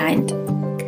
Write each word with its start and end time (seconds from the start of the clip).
Behind, 0.00 0.32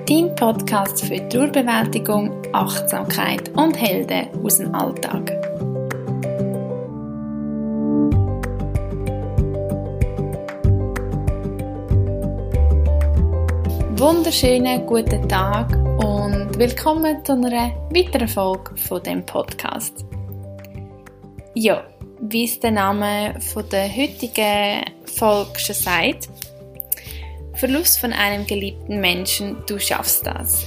dein 0.08 0.34
Podcast 0.36 1.04
für 1.04 1.28
Trauerbewältigung, 1.28 2.32
Achtsamkeit 2.52 3.50
und 3.50 3.78
Helden 3.78 4.28
aus 4.42 4.56
dem 4.56 4.74
Alltag. 4.74 5.30
Wunderschönen 13.98 14.86
guten 14.86 15.28
Tag 15.28 15.70
und 16.02 16.58
willkommen 16.58 17.22
zu 17.24 17.32
einer 17.32 17.70
weiteren 17.90 18.28
Folge 18.28 18.74
von 18.76 19.02
dem 19.02 19.26
Podcast. 19.26 20.06
Ja, 21.54 21.84
wie 22.22 22.44
es 22.44 22.58
der 22.60 22.70
Name 22.70 23.38
von 23.40 23.68
der 23.68 23.94
heutigen 23.94 24.84
Folge 25.04 25.58
schon 25.58 25.74
sagt, 25.74 26.31
Verlust 27.62 28.00
von 28.00 28.12
einem 28.12 28.44
geliebten 28.44 29.00
Menschen, 29.00 29.56
du 29.68 29.78
schaffst 29.78 30.26
das. 30.26 30.66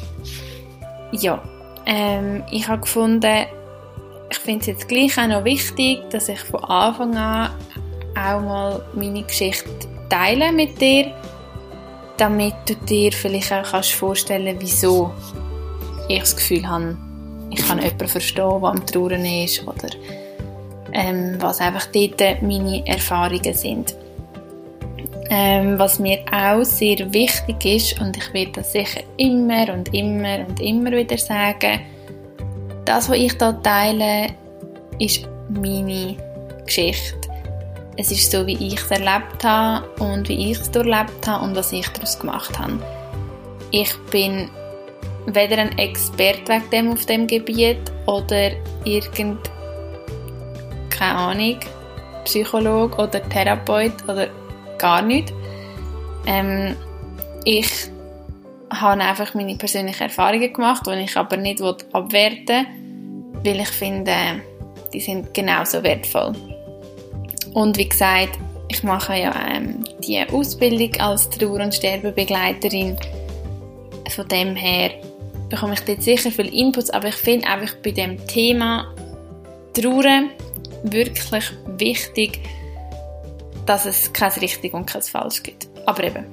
Ja, 1.11 1.43
ähm, 1.85 2.41
ich 2.51 2.69
habe 2.69 2.83
gefunden, 2.83 3.47
ich 4.31 4.37
finde 4.37 4.61
es 4.61 4.67
jetzt 4.67 4.87
gleich 4.87 5.17
auch 5.17 5.27
noch 5.27 5.43
wichtig, 5.43 6.09
dass 6.09 6.29
ich 6.29 6.39
von 6.39 6.63
Anfang 6.63 7.17
an 7.17 7.51
auch 8.17 8.39
mal 8.39 8.85
meine 8.93 9.23
Geschichte 9.23 9.69
teile 10.09 10.53
mit 10.53 10.79
dir, 10.79 11.13
damit 12.15 12.53
du 12.65 12.75
dir 12.75 13.11
vielleicht 13.11 13.51
auch 13.51 13.69
kannst 13.69 13.91
vorstellen 13.91 14.55
wieso 14.59 15.11
ich 16.07 16.21
das 16.21 16.37
Gefühl 16.37 16.65
habe, 16.65 16.95
ich 17.49 17.67
kann 17.67 17.81
jemanden 17.81 18.07
verstehen, 18.07 18.61
der 18.61 18.69
am 18.69 18.85
Trauern 18.85 19.25
ist 19.25 19.67
oder 19.67 19.89
ähm, 20.93 21.35
was 21.41 21.59
einfach 21.59 21.87
dort 21.87 22.41
meine 22.41 22.87
Erfahrungen 22.87 23.53
sind. 23.53 23.97
Ähm, 25.29 25.79
was 25.79 25.97
mir 25.97 26.19
auch 26.31 26.63
sehr 26.63 27.11
wichtig 27.11 27.65
ist, 27.65 27.99
und 27.99 28.15
ich 28.15 28.31
werde 28.33 28.51
das 28.53 28.71
sicher 28.71 29.01
immer 29.17 29.73
und 29.73 29.93
immer 29.93 30.45
und 30.47 30.59
immer 30.61 30.91
wieder 30.91 31.17
sagen, 31.17 31.81
das, 32.85 33.09
was 33.09 33.17
ich 33.17 33.33
hier 33.33 33.59
teile, 33.63 34.27
ist 34.99 35.27
meine 35.49 36.15
Geschichte. 36.65 37.17
Es 37.97 38.11
ist 38.11 38.29
so, 38.29 38.45
wie 38.45 38.67
ich 38.67 38.79
es 38.79 38.91
erlebt 38.91 39.43
habe 39.43 39.87
und 40.03 40.27
wie 40.29 40.51
ich 40.51 40.59
es 40.59 40.69
durchlebt 40.69 41.27
habe 41.27 41.45
und 41.45 41.55
was 41.55 41.71
ich 41.71 41.87
daraus 41.89 42.19
gemacht 42.19 42.57
habe. 42.59 42.77
Ich 43.71 43.95
bin 44.11 44.49
weder 45.27 45.57
ein 45.57 45.77
Experte 45.77 46.53
wegen 46.53 46.69
dem 46.71 46.91
auf 46.91 47.05
dem 47.05 47.25
Gebiet 47.25 47.79
oder 48.05 48.51
irgend 48.83 49.49
keine 50.89 51.15
Ahnung 51.15 51.59
Psychologe 52.25 52.95
oder 52.95 53.21
Therapeut 53.29 53.93
oder 54.07 54.27
gar 54.77 55.01
nicht. 55.01 55.33
Ähm, 56.25 56.75
ich 57.43 57.69
habe 58.69 59.01
einfach 59.01 59.33
meine 59.33 59.55
persönlichen 59.55 60.03
Erfahrungen 60.03 60.51
gemacht, 60.51 60.83
die 60.87 61.03
ich 61.03 61.15
aber 61.15 61.37
nicht 61.37 61.61
abwerten 61.61 62.65
will, 63.43 63.53
weil 63.53 63.61
ich 63.61 63.69
finde, 63.69 64.41
die 64.93 64.99
sind 64.99 65.33
genauso 65.33 65.83
wertvoll. 65.83 66.33
Und 67.53 67.77
wie 67.77 67.87
gesagt, 67.87 68.37
ich 68.67 68.83
mache 68.83 69.15
ja 69.15 69.33
ähm, 69.53 69.83
die 69.99 70.21
Ausbildung 70.29 70.99
als 70.99 71.29
Trauer- 71.29 71.63
und 71.63 71.73
Sterbebegleiterin. 71.73 72.97
Von 74.09 74.27
dem 74.27 74.55
her 74.55 74.91
bekomme 75.49 75.73
ich 75.73 75.81
dort 75.81 76.01
sicher 76.01 76.31
viel 76.31 76.53
Inputs, 76.53 76.89
aber 76.89 77.09
ich 77.09 77.15
finde 77.15 77.47
einfach 77.47 77.75
bei 77.83 77.91
dem 77.91 78.25
Thema 78.27 78.93
Trauer 79.73 80.23
wirklich 80.83 81.51
wichtig, 81.77 82.39
dass 83.65 83.85
es 83.85 84.13
kein 84.13 84.31
richtig 84.31 84.73
und 84.73 84.85
kein 84.85 85.01
falsch 85.01 85.43
gibt. 85.43 85.67
Aber 85.85 86.03
eben, 86.03 86.25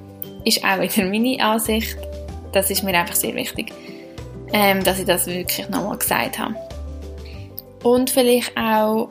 ist 0.45 0.63
auch 0.63 0.79
wieder 0.79 1.05
meine 1.05 1.43
Ansicht. 1.43 1.97
Das 2.51 2.69
ist 2.69 2.83
mir 2.83 2.93
einfach 2.93 3.15
sehr 3.15 3.33
wichtig, 3.35 3.73
ähm, 4.51 4.83
dass 4.83 4.99
ich 4.99 5.05
das 5.05 5.25
wirklich 5.27 5.67
nochmal 5.69 5.97
gesagt 5.97 6.37
habe. 6.37 6.55
Und 7.83 8.09
vielleicht 8.09 8.55
auch, 8.57 9.09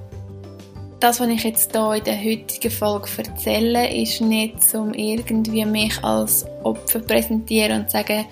das, 1.00 1.21
was 1.21 1.28
ich 1.28 1.43
jetzt 1.43 1.72
hier 1.72 1.94
in 1.94 2.05
der 2.05 2.19
heutigen 2.19 2.71
Folge 2.71 3.09
erzähle, 3.19 3.93
ist 3.93 4.21
nicht, 4.21 4.75
um 4.75 4.94
irgendwie 4.94 5.65
mich 5.65 6.03
als 6.05 6.47
Opfer 6.62 7.00
präsentieren 7.00 7.82
und 7.82 7.91
sagen, 7.91 8.25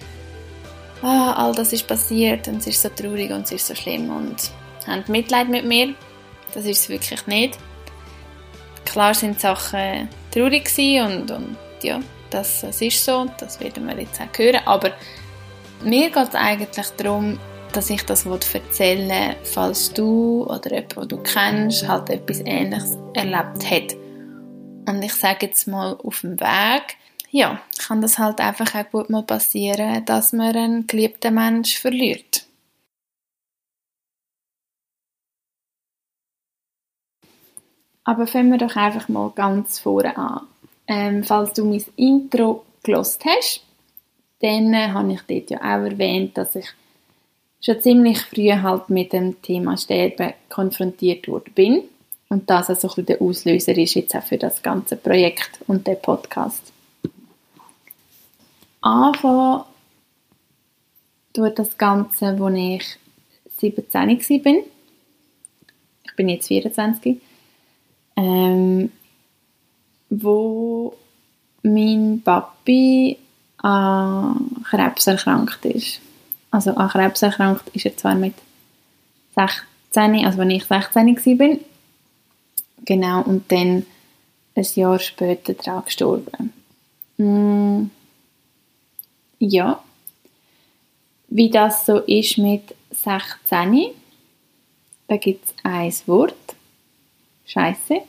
ah, 1.02 1.32
all 1.32 1.54
das 1.54 1.72
ist 1.72 1.86
passiert 1.86 2.46
und 2.46 2.58
es 2.58 2.68
ist 2.68 2.82
so 2.82 2.88
traurig 2.90 3.30
und 3.32 3.42
es 3.42 3.52
ist 3.52 3.66
so 3.66 3.74
schlimm 3.74 4.10
und 4.10 4.36
habt 4.86 5.08
Mitleid 5.08 5.48
mit 5.48 5.64
mir. 5.64 5.94
Das 6.54 6.64
ist 6.64 6.80
es 6.80 6.88
wirklich 6.88 7.26
nicht. 7.26 7.58
Klar 8.90 9.14
sind 9.14 9.40
Sachen 9.40 10.08
traurig 10.32 10.68
und, 10.78 11.30
und 11.30 11.56
ja, 11.82 12.00
das, 12.30 12.62
das 12.62 12.82
ist 12.82 13.04
so, 13.04 13.26
das 13.38 13.60
werden 13.60 13.86
wir 13.86 13.98
jetzt 13.98 14.20
auch 14.20 14.36
hören, 14.36 14.60
aber 14.64 14.92
mir 15.84 16.10
geht 16.10 16.28
es 16.28 16.34
eigentlich 16.34 16.86
darum, 16.96 17.38
dass 17.72 17.88
ich 17.88 18.02
das 18.04 18.26
erzählen 18.26 19.08
will, 19.08 19.36
falls 19.44 19.92
du 19.92 20.44
oder 20.44 20.72
jemand, 20.72 20.96
den 20.96 21.08
du 21.08 21.16
kennst, 21.18 21.86
halt 21.86 22.10
etwas 22.10 22.40
Ähnliches 22.40 22.98
erlebt 23.14 23.70
hat. 23.70 23.96
Und 24.88 25.02
ich 25.02 25.14
sage 25.14 25.46
jetzt 25.46 25.68
mal 25.68 25.96
auf 26.02 26.22
dem 26.22 26.40
Weg, 26.40 26.96
ja, 27.30 27.60
kann 27.78 28.02
das 28.02 28.18
halt 28.18 28.40
einfach 28.40 28.74
auch 28.74 28.90
gut 28.90 29.08
mal 29.08 29.22
passieren, 29.22 30.04
dass 30.04 30.32
man 30.32 30.56
einen 30.56 30.86
geliebten 30.88 31.34
Mensch 31.34 31.78
verliert. 31.78 32.44
Aber 38.10 38.26
fangen 38.26 38.50
wir 38.50 38.58
doch 38.58 38.74
einfach 38.74 39.08
mal 39.08 39.30
ganz 39.36 39.78
vorne 39.78 40.16
an. 40.16 40.40
Ähm, 40.88 41.22
falls 41.22 41.52
du 41.52 41.64
mein 41.64 41.84
Intro 41.94 42.64
gelost 42.82 43.24
hast, 43.24 43.62
dann 44.40 44.74
äh, 44.74 44.88
habe 44.88 45.12
ich 45.12 45.20
dort 45.28 45.50
ja 45.50 45.58
auch 45.58 45.84
erwähnt, 45.84 46.36
dass 46.36 46.56
ich 46.56 46.66
schon 47.64 47.80
ziemlich 47.80 48.20
früh 48.20 48.50
halt 48.50 48.90
mit 48.90 49.12
dem 49.12 49.40
Thema 49.42 49.76
Sterben 49.76 50.32
konfrontiert 50.48 51.28
worden 51.28 51.52
bin. 51.54 51.84
Und 52.28 52.50
das 52.50 52.68
also 52.68 52.90
ein 52.96 53.06
der 53.06 53.22
Auslöser 53.22 53.78
ist 53.78 53.94
jetzt 53.94 54.16
auch 54.16 54.24
für 54.24 54.38
das 54.38 54.60
ganze 54.60 54.96
Projekt 54.96 55.60
und 55.68 55.86
den 55.86 56.02
Podcast. 56.02 56.72
Anfangen 58.80 59.62
tut 61.32 61.56
das 61.60 61.78
Ganze, 61.78 62.26
als 62.26 62.56
ich 62.56 62.98
17 63.58 64.44
war. 64.44 64.64
Ich 66.06 66.16
bin 66.16 66.28
jetzt 66.28 66.48
24 66.48 67.20
ähm, 68.20 68.92
wo 70.10 70.94
mein 71.62 72.20
Papi 72.22 73.16
an 73.58 74.62
Krebs 74.68 75.06
erkrankt 75.06 75.64
ist. 75.64 76.00
Also 76.50 76.74
an 76.74 76.88
Krebs 76.88 77.22
erkrankt 77.22 77.68
ist 77.74 77.86
er 77.86 77.96
zwar 77.96 78.14
mit 78.14 78.34
16, 79.34 80.24
also 80.24 80.38
wenn 80.38 80.50
ich 80.50 80.64
16 80.64 81.38
war, 81.38 81.56
genau, 82.84 83.22
und 83.22 83.50
dann 83.50 83.86
ein 84.54 84.66
Jahr 84.74 84.98
später 84.98 85.54
daran 85.54 85.84
gestorben. 85.84 86.52
Mm, 87.16 87.90
ja, 89.38 89.82
wie 91.28 91.50
das 91.50 91.86
so 91.86 91.98
ist 91.98 92.38
mit 92.38 92.74
16, 92.90 93.92
da 95.06 95.16
gibt 95.16 95.44
es 95.46 95.54
ein 95.62 95.92
Wort, 96.06 96.34
Scheiße. 97.50 98.02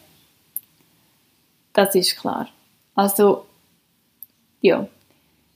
Das 1.73 1.95
ist 1.95 2.17
klar. 2.19 2.49
Also, 2.95 3.45
ja. 4.61 4.87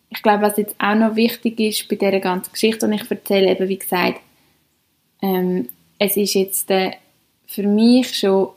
Ich 0.09 0.22
glaube, 0.22 0.44
was 0.44 0.58
jetzt 0.58 0.76
auch 0.80 0.96
noch 0.96 1.16
wichtig 1.16 1.59
ist 1.59 1.88
bei 1.90 1.96
dieser 1.96 2.20
ganzen 2.20 2.52
Geschichte, 2.52 2.86
und 2.86 2.94
ich 2.94 3.09
erzähle 3.09 3.52
eben, 3.52 3.68
wie 3.68 3.80
gesagt, 3.80 4.22
ähm, 5.22 5.70
es 6.00 6.16
ist 6.16 6.34
jetzt 6.36 6.72
äh, 6.72 6.92
für 7.48 7.64
mich 7.64 8.16
schon 8.16 8.50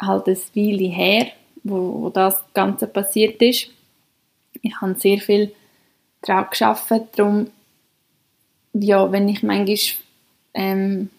halt 0.00 0.26
ein 0.28 0.38
Weile 0.54 0.88
her, 0.88 1.26
wo, 1.62 2.02
wo 2.02 2.10
das 2.10 2.36
Ganze 2.54 2.86
passiert 2.86 3.40
ist. 3.42 3.68
Ich 4.62 4.80
habe 4.80 4.94
sehr 4.94 5.18
viel 5.18 5.52
daran 6.22 6.46
gearbeitet, 6.50 7.18
darum, 7.18 7.50
ja, 8.72 9.10
wenn 9.10 9.28
ich 9.28 9.42
manchmal 9.42 9.76
ähm, 10.54 11.10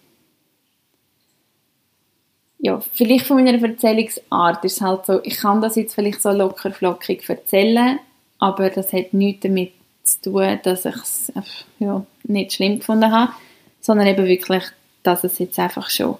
ja, 2.61 2.79
vielleicht 2.93 3.25
von 3.25 3.43
meiner 3.43 3.61
Erzählungsart 3.61 4.63
ist 4.63 4.77
es 4.77 4.81
halt 4.81 5.05
so, 5.05 5.19
ich 5.23 5.37
kann 5.37 5.61
das 5.61 5.75
jetzt 5.75 5.95
vielleicht 5.95 6.21
so 6.21 6.31
locker 6.31 6.71
flockig 6.71 7.27
erzählen, 7.27 7.99
aber 8.39 8.69
das 8.69 8.93
hat 8.93 9.13
nichts 9.13 9.41
damit 9.43 9.73
zu 10.03 10.21
tun, 10.21 10.59
dass 10.63 10.85
ich 10.85 10.95
es 10.95 11.33
ja, 11.79 12.05
nicht 12.23 12.53
schlimm 12.53 12.79
gefunden 12.79 13.11
habe, 13.11 13.33
sondern 13.79 14.07
eben 14.07 14.25
wirklich, 14.25 14.63
dass 15.03 15.23
es 15.23 15.39
jetzt 15.39 15.57
einfach 15.57 15.89
schon 15.89 16.17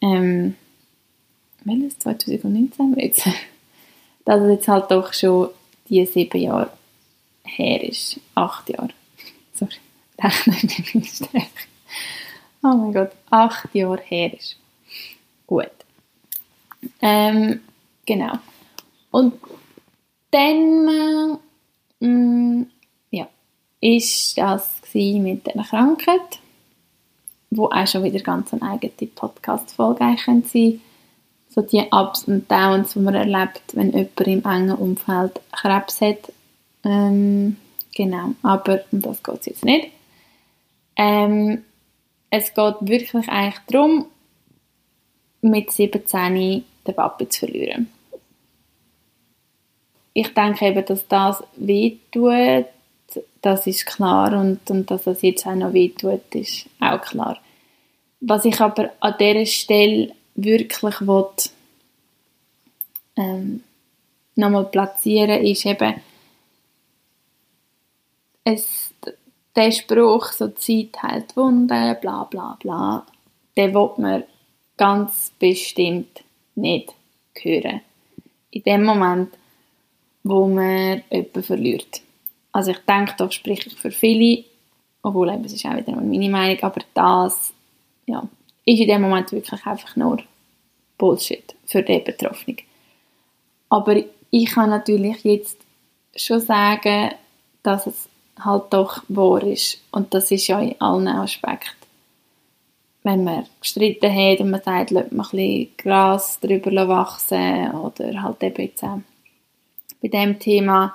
ähm, 0.00 0.54
welches 1.64 1.98
2019 1.98 2.94
jetzt? 2.98 3.28
dass 4.24 4.40
es 4.42 4.50
jetzt 4.50 4.68
halt 4.68 4.90
doch 4.90 5.12
schon 5.12 5.50
die 5.88 6.04
sieben 6.06 6.40
Jahre 6.40 6.70
her 7.44 7.82
ist. 7.82 8.20
Acht 8.34 8.68
Jahre. 8.70 8.90
Sorry, 9.54 9.74
rechne 10.18 10.72
ich 10.78 10.94
nicht 10.94 11.28
Oh 12.62 12.68
mein 12.68 12.92
Gott, 12.94 13.10
acht 13.30 13.74
Jahre 13.74 14.00
her 14.02 14.32
ist. 14.32 14.56
Gut. 15.46 15.70
Ähm, 17.00 17.60
genau. 18.06 18.32
Und 19.10 19.34
dann, 20.30 21.38
äh, 22.00 22.06
mm, 22.06 22.66
ja, 23.10 23.28
ist 23.80 24.38
das 24.38 24.80
mit 24.92 25.52
einer 25.52 25.64
Krankheit, 25.64 26.40
wo 27.50 27.66
auch 27.66 27.86
schon 27.86 28.04
wieder 28.04 28.20
ganz 28.20 28.52
eine 28.52 28.62
eigene 28.62 29.10
Podcast-Folge 29.14 29.98
sein 29.98 30.16
könnte. 30.16 30.80
So 31.48 31.62
die 31.62 31.86
Ups 31.90 32.24
und 32.24 32.50
Downs, 32.50 32.94
die 32.94 32.98
man 33.00 33.14
erlebt, 33.14 33.62
wenn 33.74 33.92
jemand 33.92 34.20
im 34.26 34.44
engen 34.44 34.76
Umfeld 34.76 35.40
Krebs 35.52 36.00
hat. 36.00 36.32
Ähm, 36.84 37.56
genau, 37.94 38.34
aber 38.42 38.80
um 38.90 39.02
das 39.02 39.22
geht 39.22 39.40
es 39.40 39.46
jetzt 39.46 39.64
nicht. 39.64 39.88
Ähm, 40.96 41.64
es 42.30 42.54
geht 42.54 42.74
wirklich 42.80 43.28
eigentlich 43.28 43.60
darum, 43.68 44.06
mit 45.44 45.70
17 45.70 46.64
den 46.86 46.94
Papi 46.94 47.28
zu 47.28 47.40
verlieren. 47.40 47.90
Ich 50.12 50.32
denke 50.32 50.66
eben, 50.66 50.84
dass 50.84 51.06
das 51.08 51.42
wehtut, 51.56 52.66
das 53.42 53.66
ist 53.66 53.86
klar 53.86 54.32
und, 54.38 54.70
und 54.70 54.90
dass 54.90 55.04
das 55.04 55.22
jetzt 55.22 55.46
auch 55.46 55.54
noch 55.54 55.72
wehtut, 55.72 56.34
ist 56.34 56.66
auch 56.80 57.00
klar. 57.00 57.38
Was 58.20 58.44
ich 58.44 58.60
aber 58.60 58.90
an 59.00 59.14
dieser 59.18 59.46
Stelle 59.46 60.14
wirklich 60.34 61.00
will, 61.00 61.26
ähm, 63.16 63.62
nochmal 64.36 64.64
platzieren, 64.64 65.44
ist 65.44 65.66
eben 65.66 65.94
es, 68.44 68.94
der 69.56 69.70
Spruch, 69.72 70.32
so 70.32 70.48
Zeit 70.48 71.02
heilt 71.02 71.36
Wunden, 71.36 71.96
bla 72.00 72.24
bla 72.24 72.56
bla, 72.60 73.06
den 73.56 73.74
will 73.74 73.90
man 73.98 74.24
ganz 74.76 75.32
bestimmt 75.38 76.24
nicht 76.54 76.92
hören. 77.40 77.80
In 78.50 78.62
dem 78.62 78.84
Moment, 78.84 79.30
wo 80.22 80.46
man 80.46 81.02
jemanden 81.10 81.42
verliert. 81.42 82.00
Also 82.52 82.70
ich 82.70 82.78
denke, 82.78 83.14
da 83.18 83.30
spreche 83.30 83.68
ich 83.68 83.76
für 83.76 83.90
viele, 83.90 84.44
obwohl 85.02 85.30
eben, 85.30 85.44
es 85.44 85.52
ist 85.52 85.66
auch 85.66 85.76
wieder 85.76 85.92
meine 85.92 86.30
Meinung, 86.30 86.62
aber 86.62 86.80
das 86.94 87.52
ja, 88.06 88.22
ist 88.64 88.80
in 88.80 88.88
dem 88.88 89.02
Moment 89.02 89.32
wirklich 89.32 89.66
einfach 89.66 89.96
nur 89.96 90.22
Bullshit 90.96 91.54
für 91.66 91.82
den 91.82 92.04
Betroffenen. 92.04 92.58
Aber 93.68 93.96
ich 94.30 94.46
kann 94.46 94.70
natürlich 94.70 95.24
jetzt 95.24 95.58
schon 96.16 96.40
sagen, 96.40 97.10
dass 97.62 97.86
es 97.86 98.08
halt 98.38 98.72
doch 98.72 99.02
wahr 99.08 99.42
ist. 99.42 99.80
Und 99.90 100.14
das 100.14 100.30
ist 100.30 100.46
ja 100.46 100.60
in 100.60 100.80
allen 100.80 101.08
Aspekten. 101.08 101.83
Wenn 103.04 103.22
man 103.22 103.46
gestritten 103.60 104.12
hat 104.12 104.40
und 104.40 104.50
man 104.50 104.62
sagt, 104.62 104.90
man 104.90 105.04
ein 105.04 105.10
bisschen 105.10 105.68
Gras 105.76 106.40
drüber 106.40 106.88
wachsen 106.88 107.70
oder 107.72 108.22
halt 108.22 108.42
eben 108.42 108.62
jetzt 108.62 108.82
auch 108.82 108.98
bei 110.02 110.08
dem 110.08 110.38
Thema, 110.38 110.94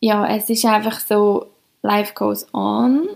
ja, 0.00 0.26
es 0.26 0.50
ist 0.50 0.64
einfach 0.64 1.00
so, 1.00 1.46
life 1.82 2.14
goes 2.14 2.46
on 2.52 3.08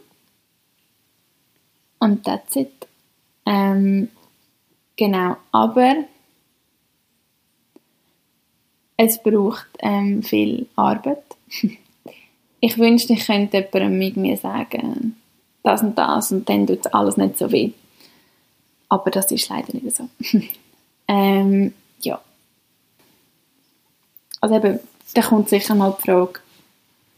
und 1.98 2.24
that's 2.24 2.56
it. 2.56 2.86
Ähm, 3.46 4.08
genau, 4.96 5.36
aber 5.52 6.04
es 8.96 9.22
braucht 9.22 9.68
ähm, 9.78 10.22
viel 10.22 10.66
Arbeit. 10.76 11.24
ich 12.60 12.78
wünschte, 12.78 13.14
ich 13.14 13.26
könnte 13.26 13.58
jemandem 13.58 13.98
mit 13.98 14.16
mir 14.16 14.36
sagen, 14.36 15.16
das 15.68 15.82
und 15.82 15.96
das 15.96 16.32
und 16.32 16.48
dann 16.48 16.66
tut 16.66 16.92
alles 16.94 17.16
nicht 17.16 17.38
so 17.38 17.52
weh. 17.52 17.72
Aber 18.88 19.10
das 19.10 19.30
ist 19.30 19.48
leider 19.50 19.72
nicht 19.74 19.94
so. 19.94 20.08
ähm, 21.08 21.74
ja. 22.00 22.20
Also 24.40 24.56
eben, 24.56 24.80
da 25.14 25.22
kommt 25.22 25.50
sicher 25.50 25.74
mal 25.74 25.94
die 25.98 26.02
Frage 26.02 26.40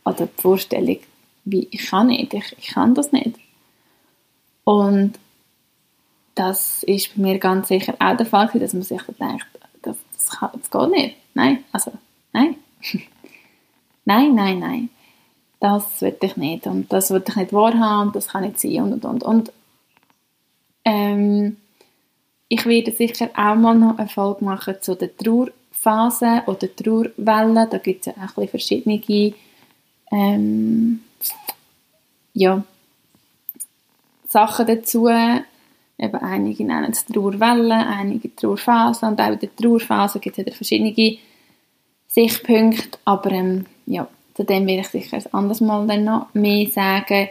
oder 0.05 0.27
die 0.27 0.43
Vorstellung, 0.43 0.99
wie 1.45 1.69
ich 1.71 1.87
kann 1.87 2.09
nicht, 2.09 2.35
ich, 2.35 2.57
ich 2.59 2.67
kann 2.69 2.95
das 2.95 3.13
nicht. 3.13 3.37
Und 4.65 5.13
das 6.35 6.83
ist 6.83 7.15
bei 7.15 7.23
mir 7.23 7.39
ganz 7.39 7.69
sicher 7.69 7.95
auch 7.99 8.17
der 8.17 8.27
Fall, 8.27 8.49
dass 8.55 8.73
man 8.73 8.83
sich 8.83 9.03
denkt, 9.03 9.47
das, 9.83 9.97
das, 10.13 10.31
kann, 10.31 10.51
das 10.55 10.71
geht 10.71 10.91
nicht. 10.91 11.17
Nein, 11.35 11.65
also, 11.71 11.93
nein. 12.33 12.57
nein, 14.05 14.35
nein, 14.35 14.59
nein 14.59 14.91
das 15.61 16.01
will 16.01 16.17
ich 16.23 16.37
nicht 16.37 16.67
und 16.67 16.93
das 16.93 17.11
will 17.11 17.23
ich 17.27 17.37
nicht 17.37 17.53
wahrhaben 17.53 18.13
das 18.13 18.29
kann 18.29 18.43
nicht 18.43 18.59
sein 18.59 18.83
und 18.83 18.93
und 18.93 19.05
und. 19.05 19.23
und 19.23 19.53
ähm, 20.85 21.57
ich 22.53 22.67
werde 22.67 22.91
sicher 22.91 23.31
auch 23.37 23.55
mal 23.55 23.77
noch 23.77 23.97
eine 23.97 24.09
Folge 24.09 24.45
machen 24.45 24.75
zu 24.81 24.97
der 24.97 25.17
Trauerphase 25.17 26.43
oder 26.47 26.75
Trauerwelle. 26.75 27.69
Da 27.71 27.79
gibt 27.79 28.07
es 28.07 28.13
ja 28.13 28.25
auch 28.25 28.37
ein 28.37 28.49
verschiedene 28.49 29.01
ähm, 30.11 31.01
ja, 32.33 32.65
Sachen 34.29 34.67
dazu. 34.67 35.09
Eben 35.09 36.17
einige 36.17 36.65
nennen 36.65 36.91
es 36.91 37.07
Trauerwelle, 37.07 37.87
einige 37.87 38.35
Trauerphasen 38.35 39.11
und 39.11 39.21
auch 39.21 39.29
in 39.29 39.39
der 39.39 39.55
Trauerphase 39.55 40.19
gibt 40.19 40.37
es 40.37 40.45
ja 40.45 40.53
verschiedene 40.53 41.19
Sichtpunkte, 42.09 42.99
aber 43.05 43.31
ähm, 43.31 43.67
ja, 43.87 44.09
zu 44.41 44.47
dem 44.47 44.67
will 44.67 44.79
ich 44.79 44.89
sicher 44.89 45.19
ein 45.19 45.35
anderes 45.35 45.61
Mal 45.61 45.87
dann 45.87 46.05
noch 46.05 46.33
mehr 46.33 46.67
sagen. 46.67 47.29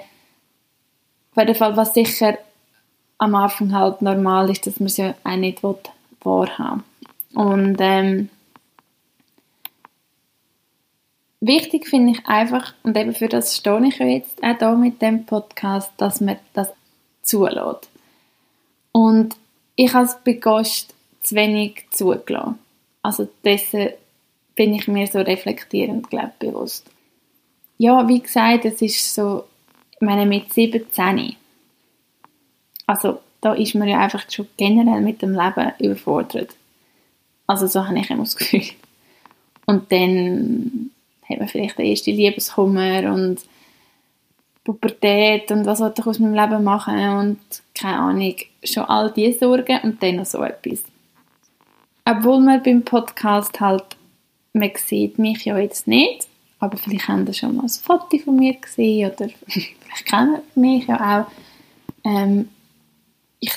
Auf 1.32 1.38
jeden 1.38 1.56
Fall, 1.56 1.76
was 1.76 1.96
sicher 1.96 2.38
am 3.18 3.34
Anfang 3.34 3.74
halt 3.74 4.04
normal 4.04 4.52
ist, 4.52 4.68
dass 4.68 4.80
man 4.80 4.86
es 4.86 4.98
ja 4.98 5.16
auch 5.24 5.36
nicht 5.36 5.64
wahrhaben 5.64 6.84
will. 7.34 7.42
Und 7.42 7.78
ähm, 7.80 8.30
wichtig 11.40 11.88
finde 11.88 12.12
ich 12.12 12.28
einfach, 12.28 12.76
und 12.84 12.96
eben 12.96 13.16
für 13.16 13.28
das 13.28 13.58
stehe 13.58 13.88
ich 13.88 13.98
jetzt 13.98 14.44
auch 14.44 14.60
hier 14.60 14.72
mit 14.74 15.02
dem 15.02 15.26
Podcast, 15.26 15.92
dass 15.98 16.22
man 16.22 16.38
das 16.54 16.72
zulässt. 17.24 17.90
Und 18.92 19.36
ich 19.76 19.92
habe 19.96 20.06
es 20.06 20.16
bei 20.24 20.34
Gast 20.34 20.94
zu 21.24 21.34
wenig 21.34 21.88
zugelassen. 21.90 22.60
Also 23.02 23.28
dessen 23.44 23.90
bin 24.54 24.76
ich 24.76 24.88
mir 24.88 25.08
so 25.08 25.22
reflektierend, 25.22 26.12
glaube 26.12 26.34
bewusst 26.38 26.86
ja, 27.80 28.08
wie 28.08 28.20
gesagt, 28.20 28.66
es 28.66 28.82
ist 28.82 29.16
so, 29.16 29.46
ich 29.94 30.02
meine, 30.02 30.26
mit 30.26 30.54
17, 30.54 31.36
also 32.86 33.20
da 33.42 33.54
ist 33.54 33.74
man 33.74 33.88
ja 33.88 34.00
einfach 34.00 34.30
schon 34.30 34.48
generell 34.58 35.02
mit 35.02 35.22
dem 35.22 35.34
Leben 35.34 35.72
überfordert. 35.80 36.56
Also 37.48 37.68
so 37.68 37.88
habe 37.88 37.98
ich 37.98 38.10
immer 38.10 38.24
das 38.24 38.36
Gefühl. 38.36 38.64
Und 39.66 39.92
dann 39.92 40.92
hat 41.28 41.40
man 41.40 41.48
vielleicht 41.48 41.78
den 41.78 41.86
ersten 41.86 42.12
Liebeskummer 42.12 43.14
und 43.14 43.40
Pubertät 44.64 45.50
und 45.52 45.66
was 45.66 45.80
soll 45.80 45.94
ich 45.98 46.06
aus 46.06 46.20
meinem 46.20 46.34
Leben 46.34 46.64
machen 46.64 47.10
und 47.18 47.40
keine 47.74 47.98
Ahnung, 47.98 48.36
schon 48.64 48.84
all 48.84 49.12
diese 49.12 49.40
Sorgen 49.40 49.80
und 49.84 50.04
dann 50.04 50.18
noch 50.18 50.26
so 50.26 50.44
etwas. 50.44 50.84
Obwohl 52.04 52.42
man 52.42 52.62
beim 52.62 52.84
Podcast 52.84 53.60
halt, 53.62 53.96
man 54.54 54.72
sieht 54.76 55.18
mich 55.18 55.46
ja 55.46 55.58
jetzt 55.58 55.88
nicht, 55.88 56.29
aber 56.60 56.78
vielleicht 56.78 57.08
haben 57.08 57.26
Sie 57.26 57.34
schon 57.34 57.56
mal 57.56 57.64
ein 57.64 57.70
Foto 57.70 58.18
von 58.18 58.36
mir 58.36 58.54
gesehen 58.54 59.12
oder 59.12 59.30
vielleicht 59.48 60.06
kennen 60.06 60.42
Sie 60.54 60.60
mich 60.60 60.88
ja 60.88 61.26
auch. 61.26 61.32
Ähm, 62.04 62.50
ich 63.40 63.54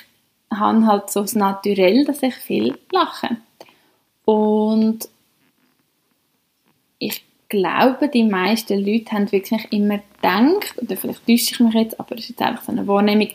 habe 0.53 0.87
halt 0.87 1.11
so 1.11 1.23
das 1.23 1.35
Naturell, 1.35 2.05
dass 2.05 2.23
ich 2.23 2.35
viel 2.35 2.79
lache. 2.93 3.37
Und 4.25 5.09
ich 6.99 7.25
glaube, 7.49 8.09
die 8.09 8.25
meisten 8.25 8.79
Leute 8.79 9.13
haben 9.13 9.33
wirklich 9.33 9.67
immer 9.73 9.99
gedacht, 9.99 10.81
oder 10.81 10.97
vielleicht 10.97 11.27
täusche 11.27 11.53
ich 11.53 11.61
mich 11.61 11.75
jetzt, 11.75 12.01
aber 12.01 12.15
es 12.15 12.23
ist 12.23 12.31
jetzt 12.31 12.43
einfach 12.43 12.63
so 12.63 12.73
eine 12.73 12.87
Wahrnehmung, 12.87 13.29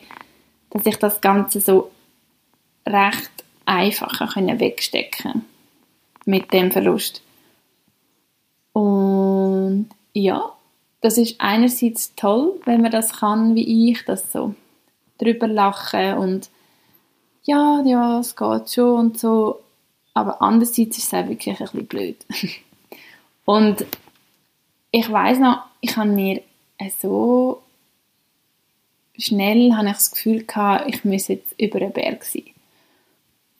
dass 0.70 0.86
ich 0.86 0.96
das 0.96 1.20
Ganze 1.20 1.60
so 1.60 1.90
recht 2.86 3.30
einfach 3.66 4.34
wegstecken 4.36 5.44
mit 6.24 6.52
dem 6.52 6.72
Verlust. 6.72 7.22
Ja, 10.12 10.52
das 11.00 11.18
ist 11.18 11.40
einerseits 11.40 12.14
toll, 12.16 12.60
wenn 12.64 12.82
man 12.82 12.90
das 12.90 13.12
kann, 13.20 13.54
wie 13.54 13.90
ich, 13.90 14.04
das 14.04 14.32
so 14.32 14.54
drüber 15.18 15.46
lachen 15.46 16.14
und 16.14 16.50
ja, 17.44 17.82
ja, 17.84 18.20
es 18.20 18.36
geht 18.36 18.70
schon 18.70 18.98
und 18.98 19.18
so. 19.18 19.60
Aber 20.14 20.42
andererseits 20.42 20.98
ist 20.98 21.06
es 21.06 21.14
auch 21.14 21.28
wirklich 21.28 21.58
ein 21.58 21.64
bisschen 21.64 21.86
blöd. 21.86 22.16
und 23.44 23.86
ich 24.90 25.10
weiß 25.10 25.38
noch, 25.38 25.62
ich 25.80 25.96
habe 25.96 26.10
mir 26.10 26.42
so 27.00 27.62
schnell 29.16 29.72
habe 29.74 29.88
ich 29.88 29.94
das 29.94 30.10
Gefühl 30.10 30.44
gehabt, 30.44 30.88
ich 30.88 31.04
müsse 31.04 31.34
jetzt 31.34 31.54
über 31.58 31.80
einen 31.80 31.92
Berg 31.92 32.24
sein. 32.24 32.44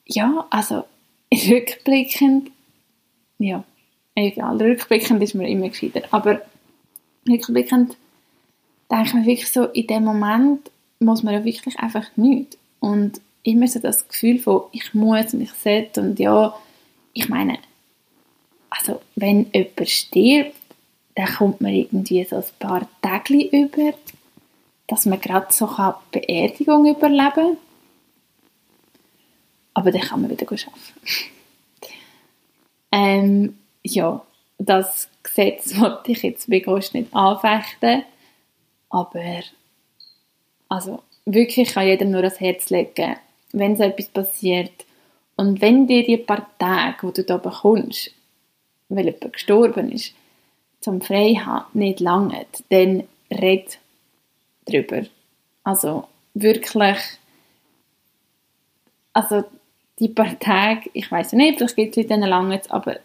Ja, 0.05 0.47
also 0.49 0.85
rückblickend, 1.33 2.51
ja, 3.37 3.63
egal, 4.19 4.57
rückblickend 4.57 5.23
ist 5.23 5.35
man 5.35 5.45
immer 5.45 5.69
gescheiter. 5.69 6.01
Aber 6.11 6.41
rückblickend 7.27 7.95
denke 8.91 9.07
ich 9.07 9.13
mir 9.13 9.25
wirklich 9.25 9.51
so, 9.51 9.65
in 9.65 9.87
dem 9.87 10.03
Moment 10.03 10.71
muss 10.99 11.23
man 11.23 11.33
ja 11.33 11.45
wirklich 11.45 11.79
einfach 11.79 12.05
nichts. 12.15 12.57
Und 12.79 13.21
immer 13.43 13.67
so 13.67 13.79
das 13.79 14.07
Gefühl 14.07 14.39
von, 14.39 14.63
ich 14.71 14.93
muss 14.93 15.33
mich 15.33 15.51
sollte 15.51 16.01
und 16.01 16.19
ja, 16.19 16.55
ich 17.13 17.29
meine, 17.29 17.59
also 18.69 19.01
wenn 19.15 19.49
jemand 19.53 19.89
stirbt, 19.89 20.55
dann 21.15 21.27
kommt 21.27 21.61
man 21.61 21.73
irgendwie 21.73 22.23
so 22.23 22.37
ein 22.37 22.43
paar 22.59 22.87
Tage 23.01 23.49
über, 23.49 23.93
dass 24.87 25.05
man 25.05 25.19
gerade 25.19 25.51
so 25.51 25.67
eine 25.67 25.95
Beerdigung 26.11 26.85
überleben 26.85 27.31
kann. 27.33 27.57
Aber 29.73 29.91
dann 29.91 30.01
kann 30.01 30.21
man 30.21 30.29
wieder 30.29 30.45
arbeiten. 30.45 30.71
ähm, 32.91 33.57
ja, 33.83 34.25
das 34.57 35.09
Gesetz 35.23 35.77
wollte 35.79 36.11
ich 36.11 36.23
jetzt 36.23 36.49
wirklich 36.49 36.93
nicht 36.93 37.13
anfechten, 37.13 38.03
aber 38.89 39.41
also 40.67 41.03
wirklich 41.25 41.73
kann 41.73 41.87
jedem 41.87 42.11
nur 42.11 42.21
das 42.21 42.39
Herz 42.39 42.69
legen, 42.69 43.15
wenn 43.51 43.75
so 43.75 43.83
etwas 43.83 44.07
passiert 44.07 44.85
und 45.35 45.61
wenn 45.61 45.87
dir 45.87 46.03
die 46.03 46.17
paar 46.17 46.47
Tage, 46.57 47.07
die 47.07 47.13
du 47.13 47.23
da 47.23 47.37
bekommst, 47.37 48.11
weil 48.89 49.05
jemand 49.05 49.33
gestorben 49.33 49.91
ist, 49.91 50.13
zum 50.81 51.01
Freihaben 51.01 51.67
nicht 51.73 51.99
lange, 51.99 52.45
dann 52.69 53.03
red 53.31 53.79
drüber. 54.65 55.03
Also 55.63 56.07
wirklich, 56.33 56.97
also 59.13 59.43
die 59.99 60.09
paar 60.09 60.39
Tage, 60.39 60.89
ich 60.93 61.11
weiß 61.11 61.33
nicht, 61.33 61.57
vielleicht 61.57 61.75
gibt 61.75 61.97
es 61.97 62.09
Leute, 62.09 62.25
lange, 62.25 62.61
aber 62.69 62.99